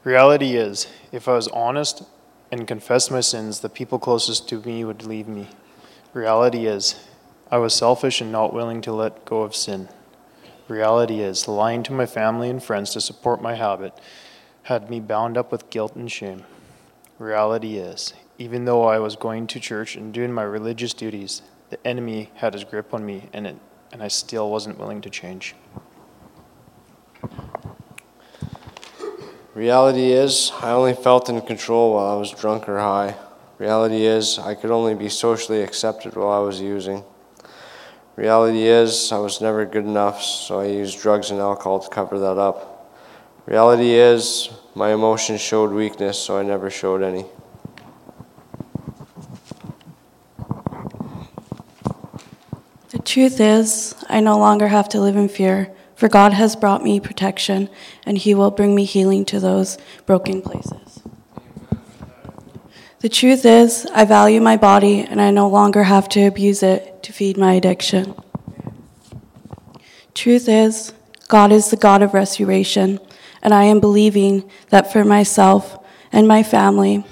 Reality 0.05 0.55
is, 0.55 0.87
if 1.13 1.29
I 1.29 1.33
was 1.33 1.49
honest 1.49 2.03
and 2.53 2.69
confessed 2.69 3.11
my 3.11 3.23
sins, 3.23 3.61
the 3.61 3.71
people 3.71 3.99
closest 3.99 4.47
to 4.51 4.61
me 4.61 4.85
would 4.85 5.07
leave 5.07 5.27
me. 5.27 5.49
Reality 6.13 6.67
is, 6.67 6.95
I 7.51 7.57
was 7.57 7.73
selfish 7.73 8.21
and 8.21 8.31
not 8.31 8.53
willing 8.53 8.83
to 8.83 8.93
let 8.93 9.25
go 9.25 9.43
of 9.43 9.57
sin. 9.57 9.89
Reality 10.69 11.21
is, 11.21 11.49
lying 11.49 11.83
to 11.85 11.93
my 11.93 12.05
family 12.05 12.51
and 12.51 12.63
friends 12.63 12.91
to 12.91 13.01
support 13.01 13.41
my 13.41 13.55
habit 13.55 13.99
had 14.65 14.91
me 14.91 15.01
bound 15.01 15.39
up 15.39 15.51
with 15.51 15.71
guilt 15.71 15.97
and 15.97 16.13
shame. 16.13 16.45
Reality 17.19 17.79
is, 17.79 18.13
even 18.39 18.67
though 18.67 18.85
I 18.85 18.99
was 18.99 19.17
going 19.17 19.47
to 19.47 19.61
church 19.61 19.97
and 19.97 20.13
doing 20.13 20.33
my 20.35 20.43
religious 20.43 20.93
duties, 20.93 21.41
the 21.71 21.87
enemy 21.87 22.31
had 22.35 22.53
his 22.53 22.65
grip 22.65 22.93
on 22.93 23.07
me 23.07 23.31
and, 23.33 23.47
it, 23.47 23.57
and 23.91 24.03
I 24.03 24.09
still 24.09 24.51
wasn't 24.51 24.79
willing 24.79 25.01
to 25.01 25.09
change. 25.11 25.55
Reality 29.55 30.11
is, 30.11 30.51
I 30.61 30.73
only 30.73 30.95
felt 30.95 31.29
in 31.29 31.41
control 31.41 31.95
while 31.95 32.17
I 32.17 32.19
was 32.19 32.33
drunk 32.33 32.69
or 32.69 32.81
high. 32.81 33.15
Reality 33.59 34.05
is, 34.05 34.37
I 34.37 34.57
could 34.57 34.73
only 34.73 34.97
be 34.97 35.09
socially 35.09 35.63
accepted 35.63 36.17
while 36.17 36.33
I 36.33 36.45
was 36.45 36.61
using. 36.61 37.05
Reality 38.17 38.65
is, 38.65 39.13
I 39.13 39.19
was 39.19 39.41
never 39.41 39.65
good 39.65 39.85
enough, 39.85 40.21
so 40.21 40.59
I 40.59 40.67
used 40.67 41.01
drugs 41.01 41.31
and 41.31 41.39
alcohol 41.39 41.79
to 41.79 41.89
cover 41.89 42.19
that 42.19 42.37
up. 42.37 42.91
Reality 43.47 43.93
is, 43.93 44.51
my 44.75 44.93
emotions 44.93 45.41
showed 45.41 45.71
weakness, 45.71 46.19
so 46.19 46.37
I 46.37 46.43
never 46.43 46.69
showed 46.69 47.03
any. 47.03 47.25
The 52.89 52.99
truth 53.05 53.39
is, 53.39 53.95
I 54.09 54.19
no 54.19 54.37
longer 54.37 54.67
have 54.67 54.89
to 54.89 55.01
live 55.01 55.15
in 55.15 55.29
fear 55.29 55.71
for 55.97 56.09
God 56.09 56.33
has 56.33 56.57
brought 56.57 56.83
me 56.83 57.01
protection, 57.01 57.69
and 58.05 58.19
he 58.19 58.35
will 58.35 58.51
bring 58.51 58.75
me 58.75 58.85
healing 58.85 59.25
to 59.27 59.41
those 59.41 59.79
broken 60.07 60.43
places. 60.43 61.03
The 63.05 63.11
truth 63.11 63.45
is, 63.45 63.87
I 63.93 64.07
value 64.07 64.41
my 64.41 64.57
body 64.57 65.01
and 65.01 65.21
I 65.21 65.31
no 65.31 65.47
longer 65.47 65.83
have 65.83 66.09
to 66.11 66.23
abuse 66.23 66.63
it 66.63 67.03
to 67.03 67.13
feed 67.13 67.37
my 67.37 67.53
addiction. 67.53 68.15
Truth 70.15 70.49
is, 70.49 70.95
God 71.29 71.53
is 71.53 71.69
the 71.69 71.77
God 71.77 72.01
of 72.01 72.15
restoration, 72.15 72.99
and 73.43 73.53
I 73.53 73.65
am 73.65 73.79
believing 73.79 74.51
that 74.71 74.91
for 74.91 75.05
myself 75.05 75.85
and 76.13 76.27
my 76.27 76.43
family, 76.43 77.05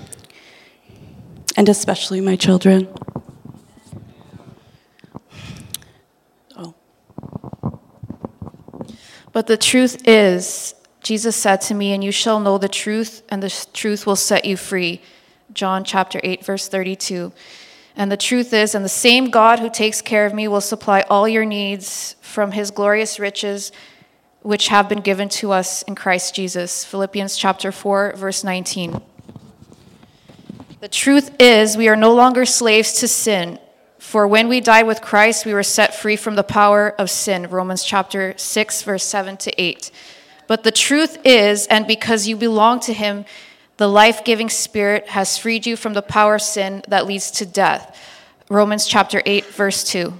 and 1.59 1.69
especially 1.69 2.23
my 2.23 2.37
children. 2.37 2.89
But 9.33 9.47
the 9.47 9.57
truth 9.57 10.07
is, 10.07 10.75
Jesus 11.03 11.35
said 11.37 11.61
to 11.63 11.75
me, 11.75 11.93
and 11.93 12.05
you 12.05 12.13
shall 12.13 12.39
know 12.39 12.59
the 12.59 12.69
truth, 12.69 13.23
and 13.29 13.43
the 13.43 13.51
truth 13.73 14.07
will 14.07 14.17
set 14.17 14.45
you 14.45 14.57
free. 14.57 15.01
John 15.53 15.85
chapter 15.85 16.21
8, 16.23 16.45
verse 16.45 16.69
32. 16.69 17.33
And 17.97 18.11
the 18.11 18.17
truth 18.17 18.53
is, 18.53 18.75
and 18.75 18.85
the 18.85 18.89
same 18.89 19.31
God 19.31 19.59
who 19.59 19.69
takes 19.69 20.01
care 20.01 20.25
of 20.25 20.33
me 20.33 20.49
will 20.49 20.61
supply 20.61 21.05
all 21.11 21.29
your 21.29 21.45
needs 21.45 22.17
from 22.21 22.53
his 22.53 22.71
glorious 22.71 23.19
riches, 23.19 23.73
which 24.41 24.69
have 24.69 24.89
been 24.89 25.01
given 25.01 25.29
to 25.29 25.53
us 25.53 25.83
in 25.83 25.95
Christ 25.95 26.35
Jesus. 26.35 26.85
Philippians 26.85 27.37
chapter 27.37 27.71
4, 27.71 28.15
verse 28.17 28.45
19. 28.45 29.01
The 30.81 30.89
truth 30.89 31.31
is, 31.39 31.77
we 31.77 31.89
are 31.89 31.97
no 31.97 32.13
longer 32.13 32.45
slaves 32.45 32.95
to 32.95 33.09
sin. 33.09 33.59
For 34.13 34.29
when 34.29 34.49
we 34.49 34.61
died 34.61 34.87
with 34.87 35.01
Christ, 35.01 35.47
we 35.47 35.55
were 35.55 35.63
set 35.63 35.95
free 35.95 36.17
from 36.17 36.35
the 36.35 36.43
power 36.43 36.91
of 36.99 37.09
sin. 37.09 37.47
Romans 37.49 37.83
chapter 37.83 38.35
6, 38.37 38.83
verse 38.83 39.05
7 39.05 39.39
to 39.39 39.59
8. 39.59 39.91
But 40.47 40.65
the 40.65 40.71
truth 40.71 41.17
is, 41.25 41.67
and 41.69 41.87
because 41.87 42.29
you 42.29 42.37
belong 42.37 42.81
to 42.81 42.93
him, 42.93 43.25
the 43.79 43.89
life 43.89 44.23
giving 44.23 44.51
Spirit 44.51 45.09
has 45.09 45.39
freed 45.39 45.65
you 45.65 45.77
from 45.77 45.95
the 45.95 46.03
power 46.03 46.35
of 46.35 46.43
sin 46.43 46.83
that 46.89 47.07
leads 47.07 47.31
to 47.31 47.47
death. 47.47 47.99
Romans 48.51 48.87
chapter 48.87 49.23
8, 49.25 49.47
verse 49.47 49.83
2. 49.85 50.13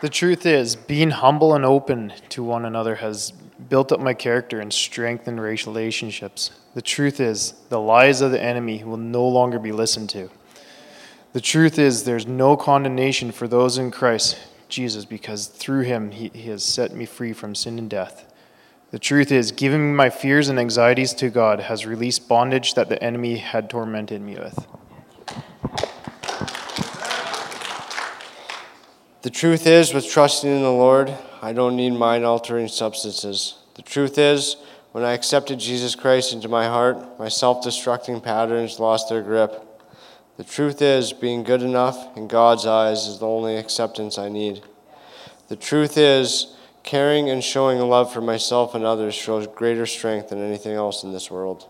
The 0.00 0.10
truth 0.10 0.44
is, 0.44 0.74
being 0.74 1.10
humble 1.10 1.54
and 1.54 1.64
open 1.64 2.12
to 2.30 2.42
one 2.42 2.64
another 2.64 2.96
has 2.96 3.32
built 3.72 3.90
up 3.90 4.00
my 4.00 4.12
character 4.12 4.60
and 4.60 4.70
strengthened 4.70 5.40
relationships. 5.40 6.50
The 6.74 6.82
truth 6.82 7.20
is, 7.20 7.54
the 7.70 7.80
lies 7.80 8.20
of 8.20 8.30
the 8.30 8.42
enemy 8.42 8.84
will 8.84 8.98
no 8.98 9.26
longer 9.26 9.58
be 9.58 9.72
listened 9.72 10.10
to. 10.10 10.28
The 11.32 11.40
truth 11.40 11.78
is, 11.78 12.04
there's 12.04 12.26
no 12.26 12.54
condemnation 12.54 13.32
for 13.32 13.48
those 13.48 13.78
in 13.78 13.90
Christ 13.90 14.38
Jesus 14.68 15.06
because 15.06 15.46
through 15.46 15.84
him 15.84 16.10
he, 16.10 16.30
he 16.34 16.50
has 16.50 16.62
set 16.62 16.92
me 16.92 17.06
free 17.06 17.32
from 17.32 17.54
sin 17.54 17.78
and 17.78 17.88
death. 17.88 18.30
The 18.90 18.98
truth 18.98 19.32
is, 19.32 19.52
giving 19.52 19.96
my 19.96 20.10
fears 20.10 20.50
and 20.50 20.58
anxieties 20.58 21.14
to 21.14 21.30
God 21.30 21.60
has 21.60 21.86
released 21.86 22.28
bondage 22.28 22.74
that 22.74 22.90
the 22.90 23.02
enemy 23.02 23.38
had 23.38 23.70
tormented 23.70 24.20
me 24.20 24.34
with. 24.34 24.66
The 29.22 29.30
truth 29.30 29.66
is, 29.66 29.94
with 29.94 30.06
trusting 30.06 30.50
in 30.50 30.60
the 30.60 30.70
Lord, 30.70 31.16
I 31.40 31.54
don't 31.54 31.76
need 31.76 31.94
mind 31.94 32.26
altering 32.26 32.68
substances. 32.68 33.60
The 33.74 33.82
truth 33.82 34.18
is, 34.18 34.56
when 34.92 35.04
I 35.04 35.12
accepted 35.12 35.58
Jesus 35.58 35.94
Christ 35.94 36.32
into 36.32 36.48
my 36.48 36.66
heart, 36.66 37.18
my 37.18 37.28
self 37.28 37.64
destructing 37.64 38.22
patterns 38.22 38.78
lost 38.78 39.08
their 39.08 39.22
grip. 39.22 39.68
The 40.36 40.44
truth 40.44 40.82
is, 40.82 41.12
being 41.12 41.42
good 41.42 41.62
enough 41.62 42.16
in 42.16 42.28
God's 42.28 42.66
eyes 42.66 43.06
is 43.06 43.18
the 43.18 43.26
only 43.26 43.56
acceptance 43.56 44.18
I 44.18 44.28
need. 44.28 44.62
The 45.48 45.56
truth 45.56 45.96
is, 45.96 46.54
Caring 46.82 47.30
and 47.30 47.42
showing 47.44 47.78
love 47.78 48.12
for 48.12 48.20
myself 48.20 48.74
and 48.74 48.84
others 48.84 49.14
shows 49.14 49.46
greater 49.46 49.86
strength 49.86 50.30
than 50.30 50.40
anything 50.40 50.72
else 50.72 51.04
in 51.04 51.12
this 51.12 51.30
world. 51.30 51.68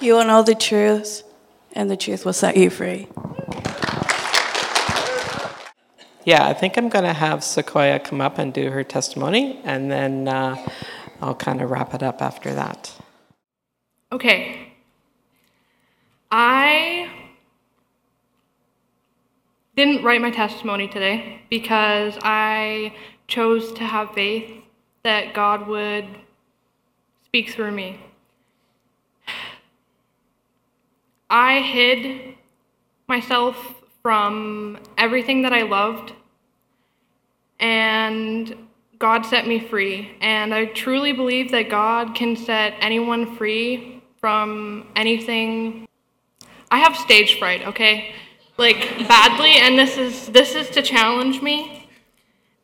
You 0.00 0.14
will 0.14 0.24
know 0.24 0.42
the 0.42 0.54
truth, 0.54 1.22
and 1.72 1.90
the 1.90 1.96
truth 1.96 2.24
will 2.24 2.32
set 2.32 2.56
you 2.56 2.70
free. 2.70 3.08
Yeah, 6.26 6.44
I 6.44 6.54
think 6.54 6.76
I'm 6.76 6.88
going 6.88 7.04
to 7.04 7.12
have 7.12 7.44
Sequoia 7.44 8.00
come 8.00 8.20
up 8.20 8.38
and 8.38 8.52
do 8.52 8.72
her 8.72 8.82
testimony, 8.82 9.60
and 9.62 9.88
then 9.88 10.26
uh, 10.26 10.56
I'll 11.22 11.36
kind 11.36 11.62
of 11.62 11.70
wrap 11.70 11.94
it 11.94 12.02
up 12.02 12.20
after 12.20 12.52
that. 12.52 12.92
Okay. 14.10 14.72
I 16.32 17.08
didn't 19.76 20.02
write 20.02 20.20
my 20.20 20.32
testimony 20.32 20.88
today 20.88 21.42
because 21.48 22.18
I 22.22 22.92
chose 23.28 23.72
to 23.74 23.84
have 23.84 24.10
faith 24.10 24.50
that 25.04 25.32
God 25.32 25.68
would 25.68 26.08
speak 27.24 27.50
through 27.50 27.70
me. 27.70 28.00
I 31.30 31.60
hid 31.60 32.34
myself 33.06 33.75
from 34.06 34.78
everything 34.96 35.42
that 35.42 35.52
I 35.52 35.62
loved, 35.62 36.12
and 37.58 38.54
God 39.00 39.26
set 39.26 39.48
me 39.48 39.58
free. 39.58 40.12
And 40.20 40.54
I 40.54 40.66
truly 40.66 41.12
believe 41.12 41.50
that 41.50 41.68
God 41.68 42.14
can 42.14 42.36
set 42.36 42.74
anyone 42.80 43.34
free 43.34 44.00
from 44.20 44.86
anything. 44.94 45.88
I 46.70 46.78
have 46.78 46.96
stage 46.96 47.40
fright, 47.40 47.66
okay? 47.66 48.14
like 48.58 49.06
badly 49.06 49.56
and 49.56 49.78
this 49.78 49.98
is 49.98 50.28
this 50.28 50.54
is 50.54 50.70
to 50.70 50.80
challenge 50.80 51.42
me 51.42 51.88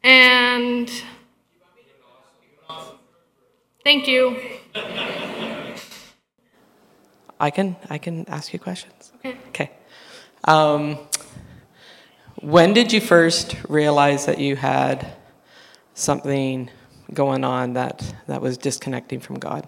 and 0.02 0.90
thank 3.84 4.08
you 4.08 4.36
i 7.38 7.50
can 7.50 7.76
i 7.90 7.98
can 7.98 8.26
ask 8.28 8.52
you 8.52 8.58
questions 8.58 9.12
okay 9.16 9.36
okay 9.48 9.70
um, 10.44 10.98
when 12.42 12.74
did 12.74 12.92
you 12.92 13.00
first 13.00 13.56
realize 13.68 14.26
that 14.26 14.38
you 14.38 14.56
had 14.56 15.14
something 15.94 16.70
going 17.14 17.44
on 17.44 17.74
that 17.74 18.14
that 18.26 18.40
was 18.40 18.58
disconnecting 18.58 19.20
from 19.20 19.38
god 19.38 19.66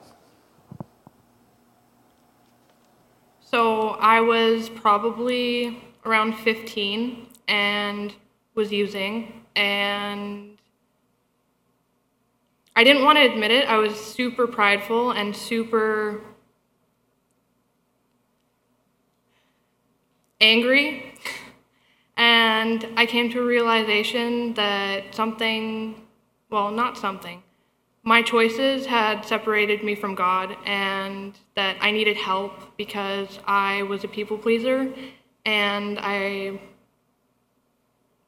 so 3.40 3.90
i 4.00 4.20
was 4.20 4.68
probably 4.68 5.82
around 6.04 6.34
15 6.34 7.28
and 7.48 8.14
was 8.54 8.70
using 8.70 9.44
and 9.56 10.54
I 12.76 12.82
didn't 12.82 13.04
want 13.04 13.18
to 13.18 13.24
admit 13.24 13.52
it. 13.52 13.68
I 13.68 13.76
was 13.76 13.94
super 13.94 14.48
prideful 14.48 15.12
and 15.12 15.34
super 15.34 16.20
angry. 20.40 21.13
And 22.16 22.86
I 22.96 23.06
came 23.06 23.30
to 23.30 23.40
a 23.40 23.44
realization 23.44 24.54
that 24.54 25.14
something, 25.14 26.06
well, 26.50 26.70
not 26.70 26.96
something, 26.96 27.42
my 28.02 28.22
choices 28.22 28.86
had 28.86 29.24
separated 29.24 29.82
me 29.82 29.94
from 29.94 30.14
God 30.14 30.56
and 30.66 31.32
that 31.56 31.76
I 31.80 31.90
needed 31.90 32.16
help 32.16 32.76
because 32.76 33.38
I 33.46 33.82
was 33.84 34.04
a 34.04 34.08
people 34.08 34.36
pleaser 34.38 34.92
and 35.46 35.98
I 36.00 36.60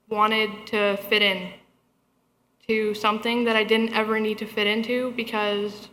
wanted 0.08 0.50
to 0.68 0.96
fit 1.08 1.22
in 1.22 1.52
to 2.68 2.94
something 2.94 3.44
that 3.44 3.56
I 3.56 3.64
didn't 3.64 3.92
ever 3.94 4.18
need 4.18 4.38
to 4.38 4.46
fit 4.46 4.66
into 4.66 5.12
because 5.12 5.88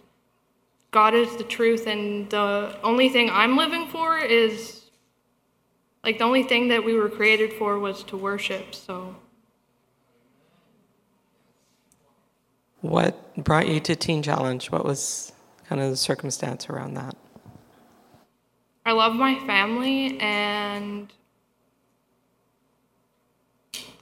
God 0.92 1.16
is 1.16 1.36
the 1.38 1.44
truth, 1.44 1.88
and 1.88 2.30
the 2.30 2.78
only 2.84 3.10
thing 3.10 3.30
I'm 3.32 3.58
living 3.58 3.88
for 3.88 4.20
is 4.20 4.83
like 6.04 6.18
the 6.18 6.24
only 6.24 6.44
thing 6.44 6.68
that 6.68 6.84
we 6.84 6.94
were 6.96 7.10
created 7.10 7.54
for 7.54 7.80
was 7.80 8.04
to 8.04 8.18
worship, 8.18 8.76
so. 8.76 9.16
What 12.82 13.36
brought 13.38 13.68
you 13.68 13.80
to 13.80 13.96
Teen 13.96 14.22
Challenge? 14.22 14.70
What 14.70 14.84
was 14.86 15.32
kind 15.70 15.82
of 15.82 15.90
the 15.90 15.98
circumstance 15.98 16.70
around 16.70 16.96
that? 16.96 17.16
I 18.86 18.92
love 18.92 19.16
my 19.16 19.40
family 19.48 20.20
and 20.20 21.12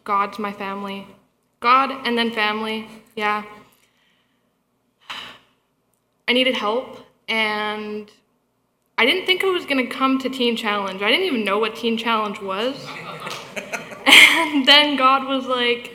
God's 0.03 0.39
my 0.39 0.51
family. 0.51 1.07
God 1.59 1.91
and 2.07 2.17
then 2.17 2.31
family, 2.31 2.87
yeah. 3.15 3.43
I 6.27 6.33
needed 6.33 6.55
help 6.55 7.05
and 7.27 8.09
I 9.01 9.05
didn't 9.05 9.25
think 9.25 9.43
I 9.43 9.47
was 9.47 9.65
going 9.65 9.83
to 9.83 9.91
come 9.91 10.19
to 10.19 10.29
Teen 10.29 10.55
Challenge. 10.55 11.01
I 11.01 11.09
didn't 11.09 11.25
even 11.25 11.43
know 11.43 11.57
what 11.57 11.75
Teen 11.75 11.97
Challenge 11.97 12.39
was. 12.39 12.75
and 14.05 14.67
then 14.67 14.95
God 14.95 15.27
was 15.27 15.47
like, 15.47 15.91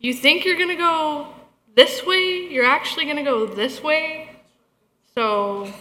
You 0.00 0.12
think 0.12 0.44
you're 0.44 0.58
going 0.58 0.68
to 0.68 0.74
go 0.76 1.28
this 1.74 2.04
way? 2.04 2.46
You're 2.50 2.66
actually 2.66 3.06
going 3.06 3.16
to 3.16 3.22
go 3.22 3.46
this 3.46 3.82
way? 3.82 4.28
So 5.14 5.72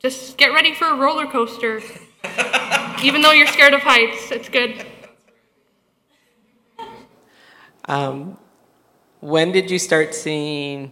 just 0.00 0.36
get 0.36 0.48
ready 0.48 0.74
for 0.74 0.88
a 0.88 0.96
roller 0.96 1.26
coaster. 1.26 1.80
Even 3.04 3.22
though 3.22 3.30
you're 3.30 3.46
scared 3.46 3.72
of 3.72 3.82
heights, 3.82 4.32
it's 4.32 4.48
good. 4.48 4.84
Um, 7.84 8.36
when 9.20 9.52
did 9.52 9.70
you 9.70 9.78
start 9.78 10.12
seeing 10.12 10.90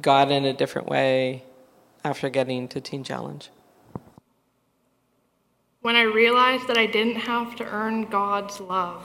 God 0.00 0.30
in 0.30 0.44
a 0.44 0.52
different 0.52 0.86
way 0.86 1.42
after 2.04 2.30
getting 2.30 2.68
to 2.68 2.80
Teen 2.80 3.02
Challenge? 3.02 3.50
When 5.82 5.96
I 5.96 6.02
realized 6.02 6.68
that 6.68 6.78
I 6.78 6.86
didn't 6.86 7.16
have 7.16 7.56
to 7.56 7.64
earn 7.64 8.04
God's 8.04 8.60
love. 8.60 9.02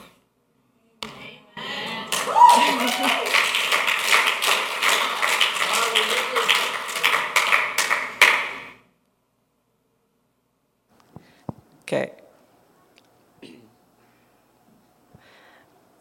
Okay. 11.87 12.11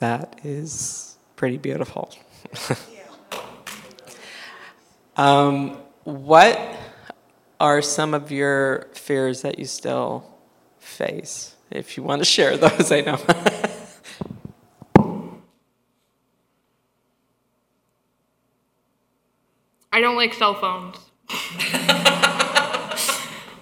That 0.01 0.41
is 0.43 1.17
pretty 1.37 1.59
beautiful. 1.59 2.13
um, 5.17 5.79
what 6.03 6.59
are 7.61 7.81
some 7.81 8.15
of 8.15 8.33
your 8.33 8.89
fears 8.95 9.43
that 9.43 9.61
you 9.61 9.65
still 9.65 10.36
face? 10.87 11.55
If 11.71 11.97
you 11.97 12.03
want 12.03 12.21
to 12.21 12.25
share 12.25 12.57
those, 12.57 12.93
I 12.93 13.01
know. 13.01 13.19
I 19.93 20.01
don't 20.01 20.17
like 20.17 20.35
cell 20.35 20.55
phones. 20.55 20.99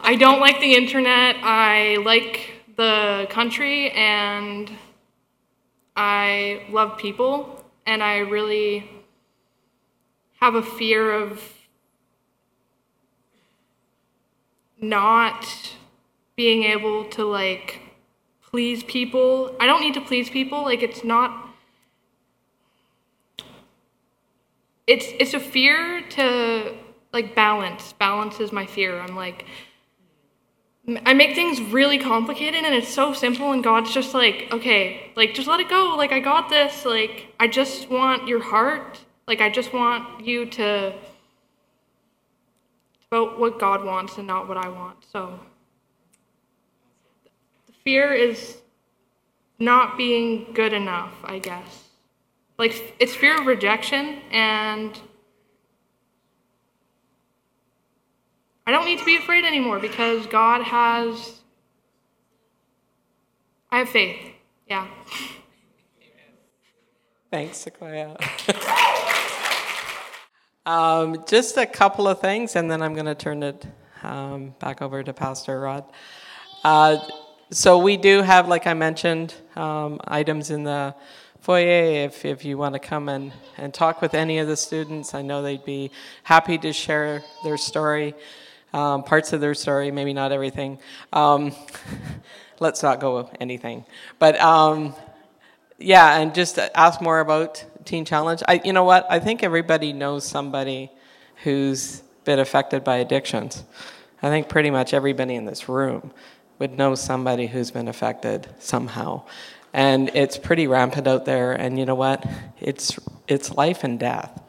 I 0.01 0.17
don't 0.19 0.41
like 0.41 0.61
the 0.61 0.75
internet. 0.75 1.37
I 1.43 1.97
like 2.05 2.51
the 2.77 3.27
country 3.31 3.91
and 3.93 4.71
I 5.97 6.67
love 6.71 6.99
people. 6.99 7.65
And 7.87 8.03
I 8.03 8.19
really 8.19 8.91
have 10.41 10.57
a 10.57 10.63
fear 10.63 11.13
of 11.13 11.41
not 14.81 15.75
being 16.37 16.65
able 16.65 17.05
to 17.11 17.25
like 17.25 17.81
please 18.43 18.83
people. 18.85 19.55
I 19.61 19.67
don't 19.67 19.81
need 19.81 19.95
to 19.95 20.01
please 20.01 20.31
people. 20.31 20.63
Like 20.63 20.83
it's 20.83 21.05
not 21.05 21.49
it's 24.87 25.07
it's 25.19 25.35
a 25.35 25.41
fear 25.41 26.03
to 26.11 26.75
like 27.13 27.35
balance. 27.35 27.93
Balance 27.95 28.41
is 28.41 28.53
my 28.53 28.67
fear. 28.67 29.01
I'm 29.01 29.17
like 29.17 29.47
I 31.07 31.15
make 31.15 31.35
things 31.35 31.61
really 31.73 31.99
complicated 31.99 32.63
and 32.63 32.75
it's 32.75 32.93
so 32.93 33.15
simple 33.15 33.53
and 33.53 33.65
God's 33.65 33.95
just 33.95 34.13
like, 34.13 34.49
okay, 34.53 35.13
like 35.17 35.33
just 35.33 35.49
let 35.49 35.59
it 35.61 35.71
go. 35.71 35.95
Like 35.97 36.13
I 36.13 36.21
got 36.21 36.51
this. 36.51 36.85
Like 36.85 37.35
I 37.41 37.49
just 37.49 37.89
want 37.89 38.29
your 38.29 38.43
heart. 38.43 39.01
Like 39.27 39.41
I 39.41 39.49
just 39.49 39.73
want 39.73 40.25
you 40.25 40.45
to 40.51 40.93
vote 43.11 43.39
what 43.39 43.59
God 43.59 43.85
wants 43.85 44.19
and 44.19 44.27
not 44.27 44.47
what 44.47 44.59
I 44.59 44.69
want. 44.69 45.07
So 45.11 45.41
fear 47.85 48.13
is 48.13 48.59
not 49.59 49.97
being 49.97 50.53
good 50.55 50.73
enough, 50.73 51.15
I 51.23 51.39
guess. 51.39 51.85
Like 52.59 52.95
it's 52.99 53.15
fear 53.15 53.41
of 53.41 53.47
rejection 53.47 54.21
and 54.31 54.99
I 58.67 58.71
don't 58.71 58.87
need 58.87 58.99
to 58.99 59.05
be 59.05 59.17
afraid 59.17 59.45
anymore 59.45 59.79
because 59.79 60.27
God 60.27 60.63
has. 60.63 61.41
I 63.71 63.81
have 63.81 63.91
faith. 63.91 64.19
Yeah. 64.69 64.87
Thanks, 67.31 67.59
Sequoia. 67.59 68.17
um, 70.67 71.25
just 71.27 71.59
a 71.59 71.67
couple 71.67 72.09
of 72.09 72.21
things, 72.21 72.57
and 72.57 72.71
then 72.71 72.81
I'm 72.81 72.95
going 72.95 73.07
to 73.07 73.15
turn 73.15 73.43
it 73.43 73.67
um, 74.03 74.55
back 74.61 74.81
over 74.81 75.03
to 75.03 75.13
Pastor 75.13 75.61
Rod. 75.61 75.85
Uh, 76.63 76.97
so 77.51 77.79
we 77.79 77.97
do 77.97 78.23
have, 78.23 78.49
like 78.49 78.67
I 78.67 78.75
mentioned, 78.75 79.35
um, 79.57 80.01
items 80.05 80.51
in 80.51 80.65
the 80.65 80.95
foyer 81.41 82.07
if, 82.07 82.25
if 82.25 82.45
you 82.45 82.57
want 82.57 82.73
to 82.75 82.79
come 82.79 83.09
and, 83.09 83.33
and 83.59 83.73
talk 83.73 84.01
with 84.01 84.15
any 84.15 84.39
of 84.39 84.49
the 84.49 84.57
students. 84.57 85.15
I 85.15 85.23
know 85.23 85.43
they'd 85.43 85.65
be 85.65 85.91
happy 86.23 86.57
to 86.59 86.73
share 86.73 87.23
their 87.45 87.57
story 87.57 88.15
um, 88.75 89.05
parts 89.05 89.33
of 89.33 89.41
their 89.41 89.55
story, 89.55 89.91
maybe 89.93 90.13
not 90.13 90.33
everything. 90.33 90.79
Um, 91.13 91.53
let's 92.61 92.83
not 92.83 92.99
go 92.99 93.19
with 93.19 93.29
anything. 93.41 93.85
But 94.19 94.39
um, 94.41 94.95
yeah, 95.79 96.19
and 96.19 96.35
just 96.35 96.59
ask 96.75 97.01
more 97.01 97.21
about 97.21 97.65
Teen 97.85 98.05
Challenge. 98.05 98.43
I, 98.49 98.61
you 98.65 98.73
know 98.73 98.85
what? 98.85 99.07
I 99.09 99.21
think 99.21 99.43
everybody 99.43 99.93
knows 99.93 100.27
somebody 100.27 100.91
who's 101.45 102.03
been 102.25 102.41
affected 102.41 102.83
by 102.83 102.97
addictions. 102.97 103.63
I 104.23 104.29
think 104.29 104.49
pretty 104.49 104.71
much 104.71 104.93
everybody 104.93 105.35
in 105.35 105.45
this 105.45 105.69
room 105.69 106.13
would 106.59 106.77
know 106.77 106.95
somebody 106.95 107.47
who's 107.47 107.71
been 107.71 107.89
affected 107.89 108.49
somehow. 108.59 109.23
And 109.73 110.11
it's 110.15 110.39
pretty 110.39 110.67
rampant 110.67 111.07
out 111.07 111.25
there. 111.25 111.53
And 111.53 111.79
you 111.79 111.85
know 111.85 111.95
what? 111.95 112.25
It's, 112.61 112.99
it's 113.27 113.51
life 113.51 113.85
and 113.85 113.99
death. 113.99 114.41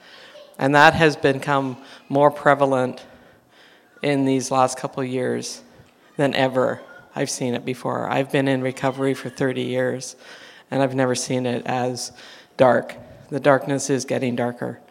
And 0.59 0.75
that 0.75 0.93
has 0.93 1.15
become 1.15 1.77
more 2.09 2.31
prevalent 2.31 3.05
in 4.01 4.25
these 4.25 4.51
last 4.51 4.77
couple 4.77 5.03
years 5.03 5.61
than 6.17 6.33
ever 6.33 6.81
I've 7.15 7.29
seen 7.29 7.55
it 7.55 7.63
before. 7.63 8.09
I've 8.09 8.31
been 8.31 8.47
in 8.49 8.61
recovery 8.61 9.13
for 9.13 9.29
30 9.29 9.61
years, 9.61 10.17
and 10.69 10.83
I've 10.83 10.95
never 10.95 11.15
seen 11.15 11.45
it 11.45 11.65
as 11.65 12.11
dark. 12.57 12.95
The 13.29 13.39
darkness 13.39 13.89
is 13.89 14.03
getting 14.03 14.35
darker, 14.35 14.81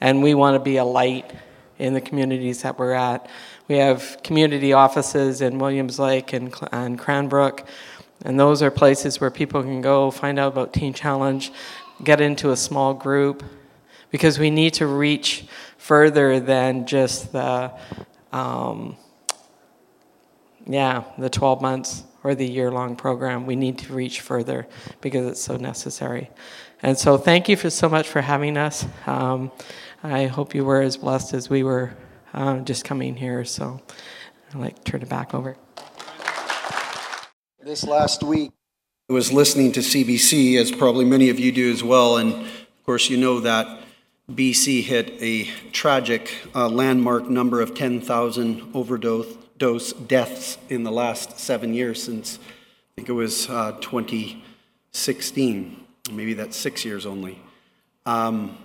and 0.00 0.22
we 0.22 0.32
want 0.32 0.54
to 0.54 0.60
be 0.60 0.78
a 0.78 0.84
light 0.84 1.30
in 1.78 1.92
the 1.92 2.00
communities 2.00 2.62
that 2.62 2.78
we're 2.78 2.92
at. 2.92 3.28
We 3.66 3.76
have 3.76 4.18
community 4.22 4.72
offices 4.72 5.40
in 5.40 5.58
Williams 5.58 5.98
Lake 5.98 6.32
and, 6.32 6.54
and 6.70 6.98
Cranbrook, 6.98 7.66
and 8.24 8.38
those 8.38 8.62
are 8.62 8.70
places 8.70 9.20
where 9.20 9.30
people 9.30 9.62
can 9.62 9.80
go 9.80 10.10
find 10.10 10.38
out 10.38 10.52
about 10.52 10.72
Teen 10.72 10.92
Challenge, 10.92 11.50
get 12.02 12.20
into 12.20 12.50
a 12.50 12.56
small 12.56 12.92
group, 12.92 13.42
because 14.10 14.38
we 14.38 14.50
need 14.50 14.74
to 14.74 14.86
reach 14.86 15.46
further 15.78 16.40
than 16.40 16.86
just 16.86 17.32
the 17.32 17.72
um, 18.32 18.96
yeah, 20.66 21.04
the 21.18 21.30
12 21.30 21.62
months 21.62 22.04
or 22.22 22.34
the 22.34 22.46
year 22.46 22.70
long 22.70 22.96
program, 22.96 23.46
we 23.46 23.54
need 23.54 23.78
to 23.78 23.92
reach 23.92 24.20
further 24.20 24.66
because 25.00 25.26
it's 25.26 25.40
so 25.40 25.56
necessary. 25.56 26.30
And 26.82 26.98
so, 26.98 27.16
thank 27.16 27.48
you 27.48 27.56
for 27.56 27.70
so 27.70 27.88
much 27.88 28.08
for 28.08 28.20
having 28.20 28.56
us. 28.56 28.86
Um, 29.06 29.52
I 30.02 30.26
hope 30.26 30.54
you 30.54 30.64
were 30.64 30.82
as 30.82 30.96
blessed 30.96 31.34
as 31.34 31.48
we 31.48 31.62
were 31.62 31.94
uh, 32.34 32.60
just 32.60 32.84
coming 32.84 33.16
here. 33.16 33.44
So, 33.44 33.80
I'd 34.52 34.60
like 34.60 34.84
turn 34.84 35.02
it 35.02 35.08
back 35.08 35.34
over. 35.34 35.56
This 37.62 37.84
last 37.84 38.22
week, 38.22 38.52
I 39.08 39.12
was 39.12 39.32
listening 39.32 39.72
to 39.72 39.80
CBC, 39.80 40.58
as 40.58 40.70
probably 40.70 41.04
many 41.04 41.30
of 41.30 41.40
you 41.40 41.52
do 41.52 41.72
as 41.72 41.82
well. 41.82 42.18
And 42.18 42.32
of 42.32 42.84
course, 42.84 43.08
you 43.08 43.16
know 43.16 43.40
that 43.40 43.66
BC 44.30 44.82
hit 44.82 45.10
a 45.20 45.44
tragic 45.72 46.34
uh, 46.54 46.68
landmark 46.68 47.28
number 47.28 47.60
of 47.60 47.74
10,000 47.74 48.70
overdose 48.74 49.34
dose 49.56 49.92
deaths 49.92 50.58
in 50.68 50.82
the 50.82 50.90
last 50.90 51.38
seven 51.38 51.74
years 51.74 52.02
since 52.02 52.38
I 52.38 52.40
think 52.96 53.08
it 53.08 53.12
was 53.12 53.48
uh, 53.48 53.72
2016. 53.80 55.84
Maybe 56.12 56.34
that's 56.34 56.56
six 56.56 56.84
years 56.84 57.06
only. 57.06 57.40
Um, 58.06 58.58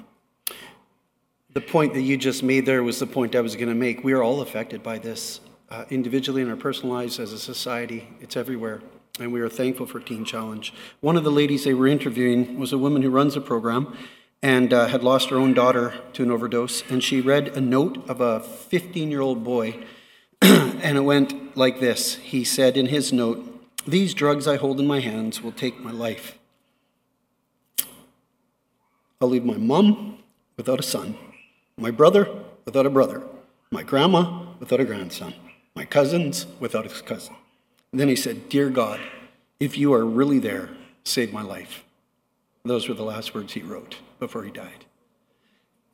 the 1.54 1.62
point 1.62 1.94
that 1.96 2.02
you 2.02 2.18
just 2.18 2.44
made 2.44 2.66
there 2.66 2.84
was 2.84 3.00
the 3.00 3.08
point 3.08 3.36
I 3.36 3.42
was 3.42 3.56
going 3.56 3.70
to 3.70 3.76
make. 3.76 4.04
We 4.04 4.14
are 4.14 4.22
all 4.22 4.42
affected 4.42 4.84
by 4.84 5.00
this, 5.00 5.42
uh, 5.70 5.86
individually 5.90 6.42
in 6.42 6.50
our 6.50 6.56
personal 6.56 6.94
lives, 6.94 7.20
as 7.20 7.34
a 7.34 7.40
society. 7.40 8.08
It's 8.22 8.38
everywhere. 8.38 8.82
And 9.20 9.34
we 9.34 9.42
are 9.42 9.50
thankful 9.50 9.86
for 9.86 10.00
Teen 10.00 10.24
Challenge. 10.24 10.74
One 11.02 11.18
of 11.18 11.24
the 11.24 11.32
ladies 11.32 11.64
they 11.64 11.74
were 11.74 11.88
interviewing 11.88 12.58
was 12.60 12.72
a 12.72 12.78
woman 12.78 13.02
who 13.02 13.10
runs 13.10 13.36
a 13.36 13.42
program 13.42 13.98
and 14.42 14.72
uh, 14.72 14.88
had 14.88 15.04
lost 15.04 15.30
her 15.30 15.38
own 15.38 15.54
daughter 15.54 15.94
to 16.14 16.24
an 16.24 16.32
overdose. 16.32 16.84
And 16.90 17.04
she 17.04 17.20
read 17.20 17.50
a 17.50 17.62
note 17.62 18.08
of 18.10 18.22
a 18.22 18.40
15 18.40 19.12
year 19.12 19.22
old 19.22 19.44
boy, 19.44 19.84
and 20.42 20.98
it 20.98 21.02
went 21.02 21.58
like 21.58 21.80
this 21.80 22.16
He 22.16 22.44
said 22.44 22.78
in 22.78 22.86
his 22.86 23.12
note, 23.12 23.44
These 23.86 24.14
drugs 24.14 24.48
I 24.48 24.58
hold 24.58 24.80
in 24.80 24.88
my 24.88 25.00
hands 25.00 25.42
will 25.42 25.52
take 25.52 25.80
my 25.80 25.92
life. 25.92 26.38
I'll 29.20 29.28
leave 29.28 29.44
my 29.44 29.58
mom 29.58 30.20
without 30.56 30.80
a 30.80 30.84
son, 30.84 31.18
my 31.80 31.92
brother 31.92 32.28
without 32.66 32.86
a 32.86 32.90
brother, 32.90 33.24
my 33.72 33.84
grandma 33.84 34.46
without 34.60 34.80
a 34.80 34.86
grandson, 34.86 35.34
my 35.76 35.86
cousins 35.86 36.46
without 36.60 36.86
a 36.86 37.04
cousin. 37.04 37.36
And 37.92 38.00
then 38.00 38.08
he 38.08 38.16
said, 38.16 38.50
Dear 38.50 38.70
God, 38.70 39.00
if 39.60 39.78
you 39.78 39.94
are 39.94 40.06
really 40.06 40.40
there, 40.40 40.70
save 41.04 41.34
my 41.34 41.42
life. 41.42 41.84
Those 42.64 42.88
were 42.88 42.96
the 42.96 43.04
last 43.04 43.34
words 43.34 43.54
he 43.54 43.62
wrote 43.62 43.98
before 44.20 44.44
he 44.44 44.52
died. 44.52 44.86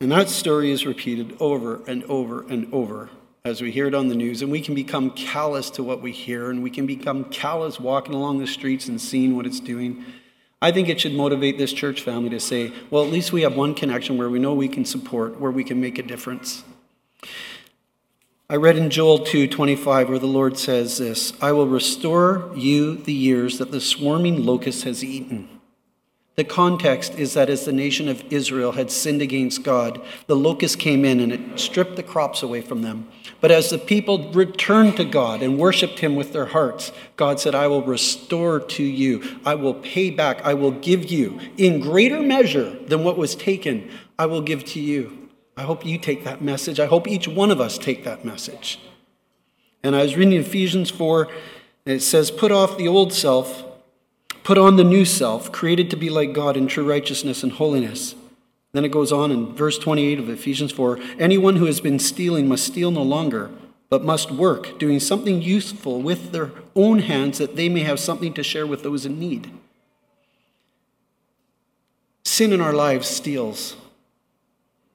And 0.00 0.12
that 0.12 0.28
story 0.28 0.70
is 0.70 0.84
repeated 0.84 1.36
over 1.40 1.82
and 1.86 2.04
over 2.04 2.42
and 2.42 2.72
over 2.72 3.08
as 3.46 3.62
we 3.62 3.70
hear 3.70 3.86
it 3.86 3.94
on 3.94 4.08
the 4.08 4.14
news, 4.14 4.42
and 4.42 4.50
we 4.50 4.60
can 4.60 4.74
become 4.74 5.10
callous 5.12 5.70
to 5.70 5.82
what 5.82 6.02
we 6.02 6.10
hear, 6.10 6.50
and 6.50 6.64
we 6.64 6.70
can 6.70 6.84
become 6.84 7.24
callous 7.26 7.78
walking 7.78 8.12
along 8.12 8.38
the 8.38 8.46
streets 8.46 8.88
and 8.88 9.00
seeing 9.00 9.36
what 9.36 9.46
it's 9.46 9.60
doing. 9.60 10.04
I 10.62 10.72
think 10.72 10.88
it 10.88 11.00
should 11.00 11.14
motivate 11.14 11.58
this 11.58 11.72
church 11.72 12.00
family 12.02 12.30
to 12.30 12.40
say, 12.40 12.72
well, 12.90 13.04
at 13.04 13.10
least 13.10 13.32
we 13.32 13.42
have 13.42 13.56
one 13.56 13.74
connection 13.74 14.16
where 14.16 14.30
we 14.30 14.38
know 14.38 14.54
we 14.54 14.68
can 14.68 14.84
support, 14.84 15.38
where 15.38 15.50
we 15.50 15.64
can 15.64 15.80
make 15.80 15.98
a 15.98 16.02
difference. 16.02 16.64
I 18.48 18.56
read 18.56 18.76
in 18.76 18.90
Joel 18.90 19.20
2:25 19.20 20.08
where 20.08 20.18
the 20.18 20.26
Lord 20.26 20.56
says 20.56 20.98
this, 20.98 21.32
I 21.42 21.52
will 21.52 21.66
restore 21.66 22.52
you 22.54 22.96
the 22.96 23.12
years 23.12 23.58
that 23.58 23.72
the 23.72 23.80
swarming 23.80 24.46
locust 24.46 24.84
has 24.84 25.02
eaten. 25.02 25.55
The 26.36 26.44
context 26.44 27.14
is 27.14 27.32
that 27.32 27.48
as 27.48 27.64
the 27.64 27.72
nation 27.72 28.08
of 28.08 28.22
Israel 28.30 28.72
had 28.72 28.90
sinned 28.90 29.22
against 29.22 29.62
God, 29.62 30.02
the 30.26 30.36
locust 30.36 30.78
came 30.78 31.02
in 31.02 31.18
and 31.18 31.32
it 31.32 31.58
stripped 31.58 31.96
the 31.96 32.02
crops 32.02 32.42
away 32.42 32.60
from 32.60 32.82
them. 32.82 33.08
But 33.40 33.50
as 33.50 33.70
the 33.70 33.78
people 33.78 34.30
returned 34.32 34.98
to 34.98 35.04
God 35.04 35.42
and 35.42 35.58
worshiped 35.58 36.00
Him 36.00 36.14
with 36.14 36.34
their 36.34 36.44
hearts, 36.44 36.92
God 37.16 37.40
said, 37.40 37.54
I 37.54 37.68
will 37.68 37.82
restore 37.82 38.60
to 38.60 38.82
you. 38.82 39.40
I 39.46 39.54
will 39.54 39.72
pay 39.72 40.10
back. 40.10 40.44
I 40.44 40.52
will 40.52 40.72
give 40.72 41.10
you 41.10 41.40
in 41.56 41.80
greater 41.80 42.20
measure 42.20 42.70
than 42.84 43.02
what 43.02 43.16
was 43.16 43.34
taken. 43.34 43.90
I 44.18 44.26
will 44.26 44.42
give 44.42 44.62
to 44.66 44.80
you. 44.80 45.30
I 45.56 45.62
hope 45.62 45.86
you 45.86 45.96
take 45.96 46.24
that 46.24 46.42
message. 46.42 46.78
I 46.78 46.86
hope 46.86 47.08
each 47.08 47.26
one 47.26 47.50
of 47.50 47.62
us 47.62 47.78
take 47.78 48.04
that 48.04 48.26
message. 48.26 48.78
And 49.82 49.96
I 49.96 50.02
was 50.02 50.16
reading 50.16 50.38
Ephesians 50.38 50.90
4, 50.90 51.28
and 51.86 51.94
it 51.96 52.02
says, 52.02 52.30
Put 52.30 52.52
off 52.52 52.76
the 52.76 52.88
old 52.88 53.14
self 53.14 53.65
Put 54.46 54.58
on 54.58 54.76
the 54.76 54.84
new 54.84 55.04
self, 55.04 55.50
created 55.50 55.90
to 55.90 55.96
be 55.96 56.08
like 56.08 56.32
God 56.32 56.56
in 56.56 56.68
true 56.68 56.88
righteousness 56.88 57.42
and 57.42 57.50
holiness. 57.50 58.14
Then 58.70 58.84
it 58.84 58.92
goes 58.92 59.10
on 59.10 59.32
in 59.32 59.52
verse 59.52 59.76
28 59.76 60.20
of 60.20 60.28
Ephesians 60.28 60.70
4 60.70 61.00
Anyone 61.18 61.56
who 61.56 61.64
has 61.64 61.80
been 61.80 61.98
stealing 61.98 62.46
must 62.46 62.64
steal 62.64 62.92
no 62.92 63.02
longer, 63.02 63.50
but 63.90 64.04
must 64.04 64.30
work, 64.30 64.78
doing 64.78 65.00
something 65.00 65.42
useful 65.42 66.00
with 66.00 66.30
their 66.30 66.52
own 66.76 67.00
hands 67.00 67.38
that 67.38 67.56
they 67.56 67.68
may 67.68 67.80
have 67.80 67.98
something 67.98 68.32
to 68.34 68.44
share 68.44 68.68
with 68.68 68.84
those 68.84 69.04
in 69.04 69.18
need. 69.18 69.50
Sin 72.24 72.52
in 72.52 72.60
our 72.60 72.72
lives 72.72 73.08
steals. 73.08 73.74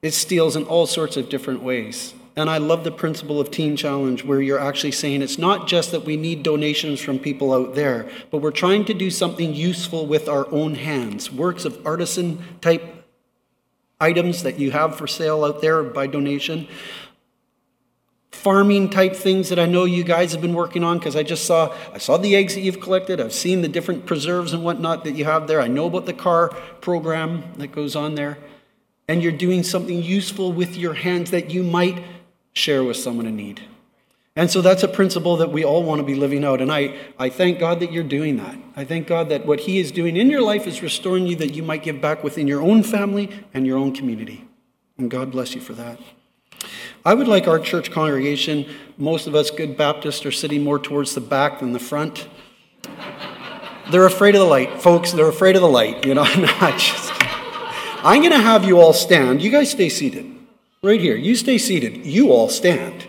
It 0.00 0.14
steals 0.14 0.56
in 0.56 0.64
all 0.64 0.86
sorts 0.86 1.18
of 1.18 1.28
different 1.28 1.62
ways. 1.62 2.14
And 2.34 2.48
I 2.48 2.56
love 2.56 2.82
the 2.82 2.90
principle 2.90 3.40
of 3.40 3.50
Teen 3.50 3.76
Challenge 3.76 4.24
where 4.24 4.40
you're 4.40 4.58
actually 4.58 4.92
saying 4.92 5.20
it's 5.20 5.38
not 5.38 5.68
just 5.68 5.90
that 5.90 6.04
we 6.04 6.16
need 6.16 6.42
donations 6.42 7.00
from 7.00 7.18
people 7.18 7.52
out 7.52 7.74
there, 7.74 8.08
but 8.30 8.38
we're 8.38 8.50
trying 8.50 8.86
to 8.86 8.94
do 8.94 9.10
something 9.10 9.54
useful 9.54 10.06
with 10.06 10.28
our 10.28 10.50
own 10.50 10.76
hands. 10.76 11.30
Works 11.30 11.66
of 11.66 11.86
artisan 11.86 12.42
type 12.62 13.04
items 14.00 14.42
that 14.42 14.58
you 14.58 14.70
have 14.70 14.96
for 14.96 15.06
sale 15.06 15.44
out 15.44 15.60
there 15.60 15.82
by 15.82 16.06
donation. 16.06 16.66
Farming 18.30 18.88
type 18.88 19.14
things 19.14 19.50
that 19.50 19.58
I 19.58 19.66
know 19.66 19.84
you 19.84 20.02
guys 20.02 20.32
have 20.32 20.40
been 20.40 20.54
working 20.54 20.82
on 20.82 20.98
because 20.98 21.14
I 21.14 21.22
just 21.22 21.44
saw 21.44 21.76
I 21.92 21.98
saw 21.98 22.16
the 22.16 22.34
eggs 22.34 22.54
that 22.54 22.62
you've 22.62 22.80
collected. 22.80 23.20
I've 23.20 23.34
seen 23.34 23.60
the 23.60 23.68
different 23.68 24.06
preserves 24.06 24.54
and 24.54 24.64
whatnot 24.64 25.04
that 25.04 25.12
you 25.12 25.26
have 25.26 25.46
there. 25.46 25.60
I 25.60 25.68
know 25.68 25.86
about 25.86 26.06
the 26.06 26.14
car 26.14 26.48
program 26.80 27.44
that 27.58 27.68
goes 27.68 27.94
on 27.94 28.14
there. 28.14 28.38
And 29.06 29.22
you're 29.22 29.32
doing 29.32 29.62
something 29.62 30.02
useful 30.02 30.52
with 30.52 30.76
your 30.76 30.94
hands 30.94 31.30
that 31.32 31.50
you 31.50 31.62
might 31.62 32.02
share 32.52 32.84
with 32.84 32.96
someone 32.96 33.26
in 33.26 33.36
need. 33.36 33.62
And 34.34 34.50
so 34.50 34.62
that's 34.62 34.82
a 34.82 34.88
principle 34.88 35.36
that 35.36 35.52
we 35.52 35.62
all 35.62 35.82
want 35.82 35.98
to 35.98 36.04
be 36.04 36.14
living 36.14 36.42
out. 36.42 36.62
And 36.62 36.72
I, 36.72 36.96
I 37.18 37.28
thank 37.28 37.58
God 37.58 37.80
that 37.80 37.92
you're 37.92 38.02
doing 38.02 38.36
that. 38.36 38.56
I 38.74 38.84
thank 38.84 39.06
God 39.06 39.28
that 39.28 39.44
what 39.44 39.60
He 39.60 39.78
is 39.78 39.92
doing 39.92 40.16
in 40.16 40.30
your 40.30 40.40
life 40.40 40.66
is 40.66 40.82
restoring 40.82 41.26
you 41.26 41.36
that 41.36 41.54
you 41.54 41.62
might 41.62 41.82
give 41.82 42.00
back 42.00 42.24
within 42.24 42.48
your 42.48 42.62
own 42.62 42.82
family 42.82 43.30
and 43.52 43.66
your 43.66 43.76
own 43.76 43.94
community. 43.94 44.48
And 44.96 45.10
God 45.10 45.30
bless 45.30 45.54
you 45.54 45.60
for 45.60 45.74
that. 45.74 46.00
I 47.04 47.12
would 47.12 47.28
like 47.28 47.46
our 47.46 47.58
church 47.58 47.90
congregation, 47.90 48.66
most 48.96 49.26
of 49.26 49.34
us 49.34 49.50
good 49.50 49.76
Baptists 49.76 50.24
are 50.24 50.32
sitting 50.32 50.62
more 50.62 50.78
towards 50.78 51.14
the 51.14 51.20
back 51.20 51.58
than 51.58 51.72
the 51.72 51.80
front. 51.80 52.28
They're 53.90 54.06
afraid 54.06 54.34
of 54.34 54.40
the 54.40 54.46
light, 54.46 54.80
folks. 54.80 55.12
They're 55.12 55.28
afraid 55.28 55.56
of 55.56 55.62
the 55.62 55.68
light. 55.68 56.06
You 56.06 56.14
know, 56.14 56.22
I'm 56.26 56.42
not 56.42 56.78
just. 56.78 57.12
I'm 58.04 58.20
going 58.20 58.32
to 58.32 58.38
have 58.38 58.64
you 58.64 58.80
all 58.80 58.92
stand. 58.92 59.42
You 59.42 59.50
guys 59.50 59.70
stay 59.70 59.88
seated. 59.88 60.31
Right 60.84 61.00
here. 61.00 61.14
You 61.14 61.36
stay 61.36 61.58
seated. 61.58 62.04
You 62.04 62.32
all 62.32 62.48
stand. 62.48 63.06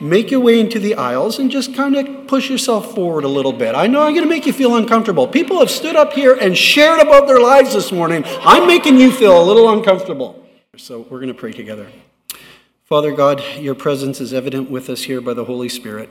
Make 0.00 0.30
your 0.30 0.40
way 0.40 0.58
into 0.58 0.78
the 0.78 0.94
aisles 0.94 1.38
and 1.38 1.50
just 1.50 1.74
kind 1.74 1.96
of 1.96 2.26
push 2.26 2.48
yourself 2.48 2.94
forward 2.94 3.24
a 3.24 3.28
little 3.28 3.52
bit. 3.52 3.74
I 3.74 3.86
know 3.86 4.00
I'm 4.00 4.14
going 4.14 4.24
to 4.24 4.28
make 4.28 4.46
you 4.46 4.54
feel 4.54 4.74
uncomfortable. 4.74 5.28
People 5.28 5.58
have 5.58 5.70
stood 5.70 5.96
up 5.96 6.14
here 6.14 6.32
and 6.32 6.56
shared 6.56 7.00
about 7.00 7.26
their 7.26 7.40
lives 7.40 7.74
this 7.74 7.92
morning. 7.92 8.24
I'm 8.40 8.66
making 8.66 8.98
you 8.98 9.12
feel 9.12 9.38
a 9.38 9.44
little 9.44 9.70
uncomfortable. 9.70 10.46
So 10.78 11.00
we're 11.10 11.20
going 11.20 11.28
to 11.28 11.38
pray 11.38 11.52
together. 11.52 11.88
Father 12.84 13.12
God, 13.14 13.42
your 13.58 13.74
presence 13.74 14.18
is 14.18 14.32
evident 14.32 14.70
with 14.70 14.88
us 14.88 15.02
here 15.02 15.20
by 15.20 15.34
the 15.34 15.44
Holy 15.44 15.68
Spirit. 15.68 16.08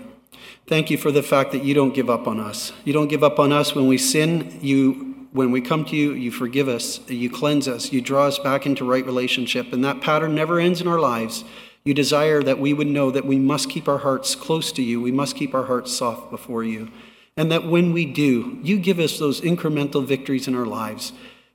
Thank 0.67 0.91
you 0.91 0.99
for 0.99 1.11
the 1.11 1.23
fact 1.23 1.53
that 1.53 1.63
you 1.63 1.73
don't 1.73 1.95
give 1.95 2.11
up 2.11 2.27
on 2.27 2.39
us. 2.39 2.71
You 2.85 2.93
don't 2.93 3.07
give 3.07 3.23
up 3.23 3.39
on 3.39 3.51
us 3.51 3.73
when 3.73 3.87
we 3.87 3.97
sin. 3.97 4.59
You 4.61 5.12
when 5.33 5.51
we 5.51 5.61
come 5.61 5.83
to 5.85 5.95
you, 5.95 6.13
you 6.13 6.31
forgive 6.31 6.69
us, 6.69 6.99
you 7.09 7.29
cleanse 7.29 7.67
us, 7.67 7.91
you 7.91 8.01
draw 8.01 8.27
us 8.27 8.37
back 8.37 8.65
into 8.67 8.85
right 8.85 9.05
relationship, 9.05 9.73
and 9.73 9.83
that 9.83 9.99
pattern 9.99 10.35
never 10.35 10.59
ends 10.59 10.79
in 10.79 10.87
our 10.87 10.99
lives. 10.99 11.43
You 11.83 11.95
desire 11.95 12.43
that 12.43 12.59
we 12.59 12.71
would 12.71 12.87
know 12.87 13.09
that 13.09 13.25
we 13.25 13.37
must 13.37 13.69
keep 13.69 13.87
our 13.87 13.97
hearts 13.97 14.35
close 14.35 14.71
to 14.73 14.83
you, 14.83 15.01
we 15.01 15.11
must 15.11 15.35
keep 15.35 15.55
our 15.55 15.65
hearts 15.65 15.91
soft 15.91 16.29
before 16.29 16.63
you, 16.63 16.89
and 17.35 17.51
that 17.51 17.65
when 17.65 17.93
we 17.93 18.05
do, 18.05 18.59
you 18.61 18.77
give 18.77 18.99
us 18.99 19.17
those 19.17 19.41
incremental 19.41 20.05
victories 20.05 20.47
in 20.47 20.55
our 20.55 20.67
lives. 20.67 21.13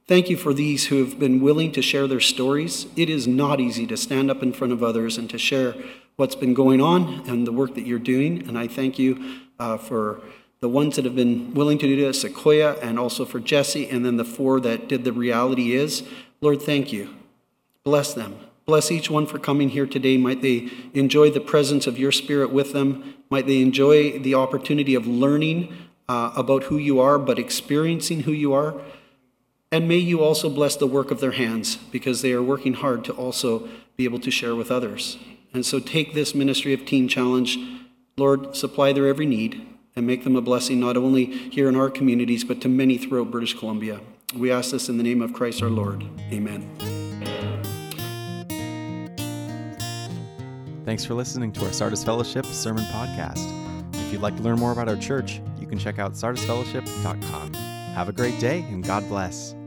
Thank 0.09 0.29
you 0.29 0.37
for 0.37 0.53
these 0.53 0.89
who 0.89 1.05
have 1.05 1.21
been 1.21 1.41
willing 1.41 1.71
to 1.73 1.83
share 1.83 2.09
their 2.09 2.21
stories. 2.21 2.87
It 2.97 3.09
is 3.09 3.29
not 3.29 3.61
easy 3.61 3.87
to 3.87 3.97
stand 3.97 4.31
up 4.31 4.43
in 4.43 4.53
front 4.53 4.73
of 4.73 4.83
others 4.83 5.19
and 5.19 5.31
to 5.31 5.39
share 5.39 5.75
what's 6.17 6.35
been 6.35 6.55
going 6.55 6.81
on 6.81 7.29
and 7.29 7.47
the 7.47 7.53
work 7.53 7.77
that 7.77 7.87
you're 7.87 8.01
doing, 8.01 8.49
and 8.49 8.59
I 8.59 8.67
thank 8.67 8.99
you 8.99 9.41
uh, 9.61 9.77
for 9.77 10.21
the 10.61 10.69
ones 10.69 10.97
that 10.97 11.05
have 11.05 11.15
been 11.15 11.55
willing 11.55 11.79
to 11.79 11.87
do 11.87 11.97
this, 11.97 12.23
Sequoia, 12.23 12.75
and 12.81 12.99
also 12.99 13.25
for 13.25 13.39
Jesse, 13.39 13.89
and 13.89 14.05
then 14.05 14.17
the 14.17 14.25
four 14.25 14.61
that 14.61 14.89
did 14.89 15.05
the 15.05 15.13
reality 15.13 15.73
is. 15.73 16.03
Lord, 16.41 16.61
thank 16.63 16.93
you. 16.93 17.15
Bless 17.85 18.13
them. 18.13 18.39
Bless 18.67 18.91
each 18.91 19.09
one 19.09 19.27
for 19.27 19.39
coming 19.39 19.71
here 19.71 19.87
today. 19.87 20.17
Might 20.17 20.43
they 20.43 20.69
enjoy 20.95 21.31
the 21.31 21.41
presence 21.41 21.87
of 21.87 21.99
your 21.99 22.13
spirit 22.13 22.53
with 22.53 22.73
them. 22.73 23.15
Might 23.31 23.47
they 23.47 23.63
enjoy 23.63 24.19
the 24.19 24.35
opportunity 24.35 24.95
of 24.95 25.07
learning 25.07 25.75
uh, 26.09 26.33
about 26.37 26.65
who 26.65 26.77
you 26.77 27.01
are, 27.01 27.19
but 27.19 27.39
experiencing 27.39 28.21
who 28.21 28.33
you 28.33 28.53
are. 28.53 28.75
And 29.71 29.87
may 29.87 29.97
you 29.99 30.23
also 30.23 30.51
bless 30.51 30.77
the 30.77 30.87
work 30.87 31.11
of 31.11 31.21
their 31.21 31.33
hands 31.33 31.77
because 31.77 32.21
they 32.21 32.33
are 32.33 32.43
working 32.43 32.75
hard 32.75 33.05
to 33.05 33.13
also 33.13 33.69
be 33.97 34.05
able 34.05 34.21
to 34.21 34.31
share 34.31 34.55
with 34.55 34.71
others. 34.71 35.19
And 35.53 35.65
so 35.65 35.79
take 35.79 36.15
this 36.15 36.35
ministry 36.35 36.75
of 36.75 36.85
Teen 36.85 37.09
Challenge, 37.09 37.59
Lord, 38.17 38.57
supply 38.57 38.93
their 38.93 39.07
every 39.07 39.27
need 39.27 39.67
and 39.99 40.07
make 40.07 40.25
them 40.25 40.37
a 40.37 40.41
blessing 40.41 40.79
not 40.79 40.97
only 40.97 41.25
here 41.27 41.69
in 41.69 41.77
our 41.77 41.91
communities, 41.91 42.45
but 42.45 42.61
to 42.63 42.69
many 42.69 42.97
throughout 42.97 43.31
British 43.31 43.59
Columbia. 43.59 44.01
We 44.35 44.51
ask 44.53 44.71
this 44.71 44.89
in 44.89 44.97
the 44.97 45.03
name 45.03 45.21
of 45.21 45.33
Christ 45.33 45.63
our 45.63 45.69
Lord. 45.69 46.05
Amen. 46.33 46.71
Thanks 50.85 51.05
for 51.05 51.15
listening 51.15 51.53
to 51.53 51.67
our 51.67 51.73
Sardis 51.73 52.05
Fellowship 52.05 52.47
Sermon 52.47 52.85
Podcast. 52.85 53.53
If 53.95 54.13
you'd 54.13 54.23
like 54.23 54.37
to 54.37 54.43
learn 54.43 54.59
more 54.59 54.73
about 54.73 54.89
our 54.89 54.97
church, 54.97 55.41
you 55.61 55.67
can 55.67 55.79
check 55.79 55.99
out 55.99 56.13
sardisfellowship.com. 56.13 57.53
Have 57.53 58.09
a 58.09 58.13
great 58.13 58.39
day 58.39 58.61
and 58.71 58.83
God 58.85 59.07
bless. 59.09 59.58